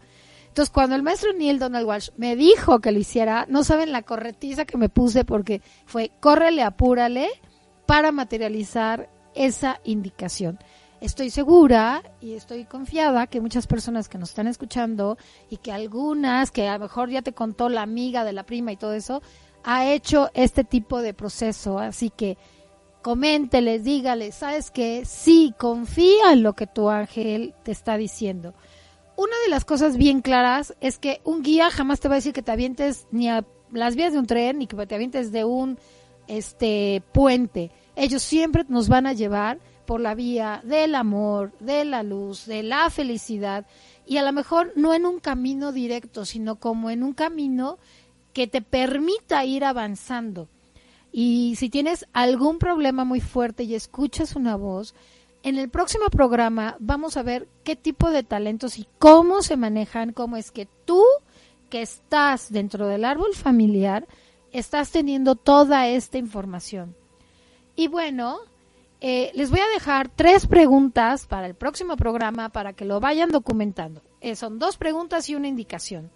Entonces, 0.49 0.69
cuando 0.69 0.97
el 0.97 1.05
maestro 1.05 1.33
Neil 1.33 1.61
Donald 1.61 1.87
Walsh 1.87 2.11
me 2.17 2.35
dijo 2.35 2.81
que 2.81 2.91
lo 2.91 2.99
hiciera, 2.99 3.47
no 3.49 3.63
saben 3.63 3.93
la 3.93 4.03
corretiza 4.03 4.65
que 4.65 4.77
me 4.77 4.89
puse 4.89 5.25
porque 5.25 5.63
fue 5.87 6.11
córrele, 6.19 6.65
apúrale 6.65 7.29
para 7.87 8.11
materializar 8.11 9.09
esa 9.37 9.79
indicación. 9.85 10.59
Estoy 11.01 11.31
segura 11.31 12.03
y 12.21 12.33
estoy 12.33 12.65
confiada 12.65 13.29
que 13.29 13.41
muchas 13.41 13.69
personas 13.69 14.09
que 14.09 14.19
nos 14.19 14.31
están 14.31 14.49
escuchando 14.49 15.19
y 15.51 15.59
que 15.59 15.71
algunas, 15.71 16.51
que 16.51 16.67
a 16.67 16.79
lo 16.79 16.81
mejor 16.81 17.11
ya 17.11 17.23
te 17.23 17.33
contó 17.33 17.69
la 17.69 17.83
amiga 17.83 18.25
de 18.25 18.33
la 18.33 18.43
prima 18.43 18.73
y 18.73 18.77
todo 18.77 18.93
eso, 18.95 19.23
ha 19.63 19.87
hecho 19.87 20.31
este 20.35 20.65
tipo 20.65 21.01
de 21.01 21.15
proceso. 21.15 21.79
Así 21.79 22.11
que 22.11 22.39
coménteles, 23.05 23.85
dígales, 23.85 24.35
¿sabes 24.35 24.71
qué? 24.71 25.03
Sí, 25.05 25.53
confía 25.59 26.33
en 26.33 26.43
lo 26.43 26.55
que 26.55 26.67
tu 26.67 26.89
ángel 26.89 27.53
te 27.63 27.71
está 27.71 27.99
diciendo. 27.99 28.55
Una 29.15 29.35
de 29.45 29.51
las 29.51 29.67
cosas 29.67 29.99
bien 29.99 30.23
claras 30.23 30.75
es 30.81 30.99
que 30.99 31.21
un 31.23 31.43
guía 31.43 31.71
jamás 31.71 32.01
te 32.01 32.09
va 32.09 32.15
a 32.15 32.17
decir 32.17 32.33
que 32.33 32.41
te 32.41 32.51
avientes 32.51 33.07
ni 33.11 33.29
a 33.29 33.45
las 33.73 33.95
vías 33.95 34.15
de 34.15 34.21
un 34.21 34.27
tren 34.27 34.59
ni 34.59 34.67
que 34.67 34.87
te 34.87 34.95
avientes 34.95 35.33
de 35.33 35.45
un 35.45 35.79
este 36.29 37.03
puente. 37.13 37.71
Ellos 37.95 38.23
siempre 38.23 38.65
nos 38.69 38.89
van 38.89 39.07
a 39.07 39.13
llevar 39.13 39.59
por 39.85 40.01
la 40.01 40.15
vía 40.15 40.63
del 40.65 40.95
amor, 40.95 41.53
de 41.61 41.85
la 41.85 42.03
luz, 42.03 42.47
de 42.47 42.63
la 42.63 42.89
felicidad 42.89 43.67
y 44.07 44.17
a 44.17 44.23
lo 44.23 44.33
mejor 44.33 44.73
no 44.77 44.95
en 44.95 45.05
un 45.05 45.21
camino 45.21 45.73
directo, 45.73 46.25
sino 46.25 46.57
como 46.57 46.89
en 46.89 47.03
un 47.03 47.13
camino 47.13 47.77
que 48.33 48.47
te 48.47 48.63
permita 48.63 49.45
ir 49.45 49.63
avanzando. 49.63 50.49
Y 51.17 51.55
si 51.55 51.71
tienes 51.71 52.09
algún 52.13 52.59
problema 52.59 53.05
muy 53.05 53.21
fuerte 53.21 53.63
y 53.63 53.77
escuchas 53.77 54.35
una 54.35 54.57
voz, 54.57 54.97
en 55.45 55.59
el 55.59 55.69
próximo 55.69 56.07
programa 56.11 56.77
vamos 56.81 57.17
a 57.17 57.23
ver 57.23 57.47
qué 57.63 57.77
tipo 57.77 58.11
de 58.11 58.25
talentos 58.25 58.81
y 58.81 58.89
cómo 58.99 59.41
se 59.41 59.57
manejan, 59.57 60.13
cómo 60.13 60.37
es 60.37 60.51
que 60.51 60.67
tú 60.85 61.05
que 61.71 61.83
estás 61.83 62.51
dentro 62.51 62.89
del 62.89 63.05
árbol 63.05 63.33
familiar 63.33 64.09
estás 64.51 64.91
teniendo 64.91 65.37
toda 65.37 65.87
esta 65.87 66.19
información. 66.19 66.97
Y 67.77 67.87
bueno, 67.87 68.39
eh, 69.01 69.31
les 69.35 69.53
voy 69.53 69.61
a 69.61 69.73
dejar 69.73 70.09
tres 70.09 70.49
preguntas 70.49 71.27
para 71.27 71.47
el 71.47 71.55
próximo 71.55 71.97
programa 71.97 72.49
para 72.49 72.73
que 72.73 72.85
lo 72.85 72.99
vayan 72.99 73.31
documentando. 73.31 74.03
Eh, 74.21 74.35
son 74.35 74.59
dos 74.59 74.79
preguntas 74.79 75.29
y 75.29 75.37
una 75.37 75.47
indicación. 75.47 76.11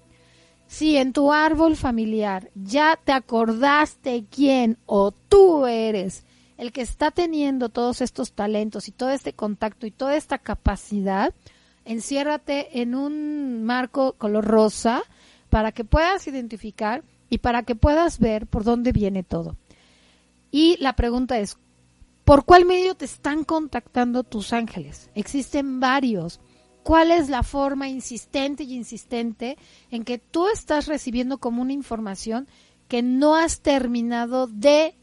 Si 0.68 0.98
en 0.98 1.14
tu 1.14 1.32
árbol 1.32 1.76
familiar 1.76 2.50
ya 2.54 3.00
te 3.02 3.12
acordaste 3.12 4.26
quién 4.30 4.76
o 4.84 5.12
tú 5.12 5.66
eres 5.66 6.24
el 6.58 6.72
que 6.72 6.82
está 6.82 7.10
teniendo 7.10 7.70
todos 7.70 8.02
estos 8.02 8.32
talentos 8.32 8.86
y 8.86 8.92
todo 8.92 9.10
este 9.10 9.32
contacto 9.32 9.86
y 9.86 9.90
toda 9.90 10.14
esta 10.14 10.38
capacidad, 10.38 11.32
enciérrate 11.86 12.82
en 12.82 12.94
un 12.94 13.64
marco 13.64 14.12
color 14.18 14.44
rosa 14.44 15.02
para 15.48 15.72
que 15.72 15.84
puedas 15.84 16.28
identificar 16.28 17.02
y 17.30 17.38
para 17.38 17.62
que 17.62 17.74
puedas 17.74 18.18
ver 18.18 18.46
por 18.46 18.62
dónde 18.62 18.92
viene 18.92 19.22
todo. 19.22 19.56
Y 20.50 20.76
la 20.80 20.94
pregunta 20.96 21.38
es, 21.38 21.56
¿por 22.24 22.44
cuál 22.44 22.66
medio 22.66 22.94
te 22.94 23.06
están 23.06 23.42
contactando 23.44 24.22
tus 24.22 24.52
ángeles? 24.52 25.08
Existen 25.14 25.80
varios 25.80 26.40
cuál 26.82 27.10
es 27.10 27.28
la 27.28 27.42
forma 27.42 27.88
insistente 27.88 28.64
y 28.64 28.74
insistente 28.74 29.56
en 29.90 30.04
que 30.04 30.18
tú 30.18 30.48
estás 30.48 30.86
recibiendo 30.86 31.38
como 31.38 31.62
una 31.62 31.72
información 31.72 32.48
que 32.88 33.02
no 33.02 33.36
has 33.36 33.60
terminado 33.60 34.46
de 34.46 34.94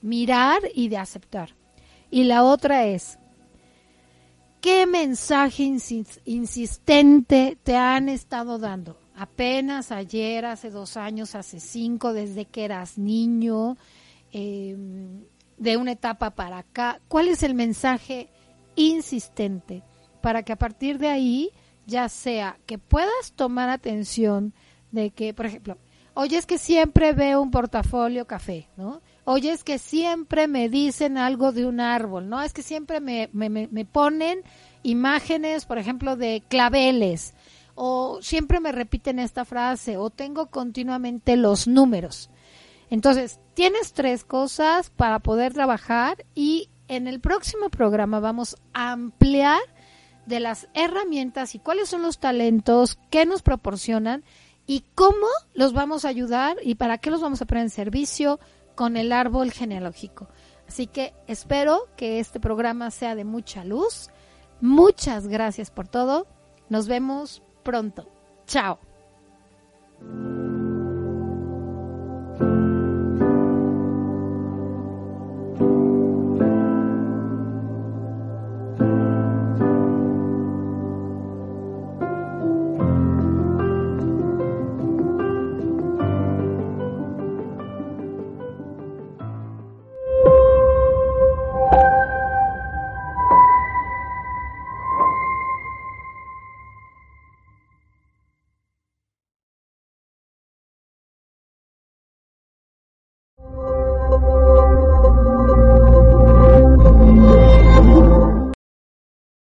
mirar 0.00 0.60
y 0.74 0.88
de 0.88 0.98
aceptar. 0.98 1.54
Y 2.10 2.24
la 2.24 2.44
otra 2.44 2.86
es, 2.86 3.18
¿qué 4.60 4.86
mensaje 4.86 5.64
insistente 6.24 7.58
te 7.62 7.76
han 7.76 8.08
estado 8.08 8.58
dando? 8.58 8.98
Apenas 9.14 9.92
ayer, 9.92 10.44
hace 10.44 10.70
dos 10.70 10.96
años, 10.96 11.34
hace 11.34 11.60
cinco, 11.60 12.12
desde 12.12 12.44
que 12.44 12.64
eras 12.64 12.98
niño, 12.98 13.76
em, 14.32 15.24
de 15.58 15.76
una 15.76 15.92
etapa 15.92 16.30
para 16.30 16.58
acá. 16.58 17.00
¿Cuál 17.08 17.28
es 17.28 17.42
el 17.42 17.54
mensaje 17.54 18.28
insistente? 18.74 19.82
Para 20.22 20.42
que 20.42 20.52
a 20.52 20.56
partir 20.56 20.98
de 20.98 21.08
ahí 21.08 21.50
ya 21.86 22.08
sea 22.08 22.58
que 22.66 22.78
puedas 22.78 23.32
tomar 23.34 23.68
atención 23.68 24.54
de 24.92 25.10
que, 25.10 25.34
por 25.34 25.46
ejemplo, 25.46 25.76
oye 26.14 26.38
es 26.38 26.46
que 26.46 26.58
siempre 26.58 27.12
veo 27.12 27.42
un 27.42 27.50
portafolio 27.50 28.26
café, 28.26 28.68
¿no? 28.76 29.02
Oye 29.24 29.52
es 29.52 29.64
que 29.64 29.78
siempre 29.78 30.48
me 30.48 30.68
dicen 30.68 31.18
algo 31.18 31.52
de 31.52 31.66
un 31.66 31.80
árbol, 31.80 32.28
¿no? 32.28 32.40
Es 32.42 32.52
que 32.52 32.62
siempre 32.62 33.00
me, 33.00 33.28
me, 33.32 33.48
me 33.48 33.84
ponen 33.84 34.42
imágenes, 34.82 35.64
por 35.64 35.78
ejemplo, 35.78 36.16
de 36.16 36.42
claveles, 36.48 37.34
o 37.74 38.18
siempre 38.20 38.60
me 38.60 38.72
repiten 38.72 39.18
esta 39.18 39.44
frase, 39.44 39.96
o 39.96 40.10
tengo 40.10 40.46
continuamente 40.46 41.36
los 41.36 41.66
números. 41.66 42.30
Entonces, 42.90 43.40
tienes 43.54 43.92
tres 43.92 44.24
cosas 44.24 44.90
para 44.90 45.18
poder 45.20 45.54
trabajar 45.54 46.26
y 46.34 46.68
en 46.88 47.06
el 47.06 47.20
próximo 47.20 47.70
programa 47.70 48.20
vamos 48.20 48.56
a 48.74 48.92
ampliar 48.92 49.60
de 50.26 50.40
las 50.40 50.68
herramientas 50.74 51.54
y 51.54 51.58
cuáles 51.58 51.88
son 51.88 52.02
los 52.02 52.18
talentos 52.18 52.98
que 53.10 53.26
nos 53.26 53.42
proporcionan 53.42 54.24
y 54.66 54.84
cómo 54.94 55.26
los 55.54 55.72
vamos 55.72 56.04
a 56.04 56.08
ayudar 56.08 56.56
y 56.62 56.76
para 56.76 56.98
qué 56.98 57.10
los 57.10 57.20
vamos 57.20 57.42
a 57.42 57.46
poner 57.46 57.64
en 57.64 57.70
servicio 57.70 58.38
con 58.74 58.96
el 58.96 59.12
árbol 59.12 59.50
genealógico. 59.50 60.28
Así 60.68 60.86
que 60.86 61.12
espero 61.26 61.88
que 61.96 62.20
este 62.20 62.40
programa 62.40 62.90
sea 62.90 63.14
de 63.14 63.24
mucha 63.24 63.64
luz. 63.64 64.10
Muchas 64.60 65.26
gracias 65.26 65.70
por 65.70 65.88
todo. 65.88 66.26
Nos 66.68 66.88
vemos 66.88 67.42
pronto. 67.62 68.08
Chao. 68.46 68.78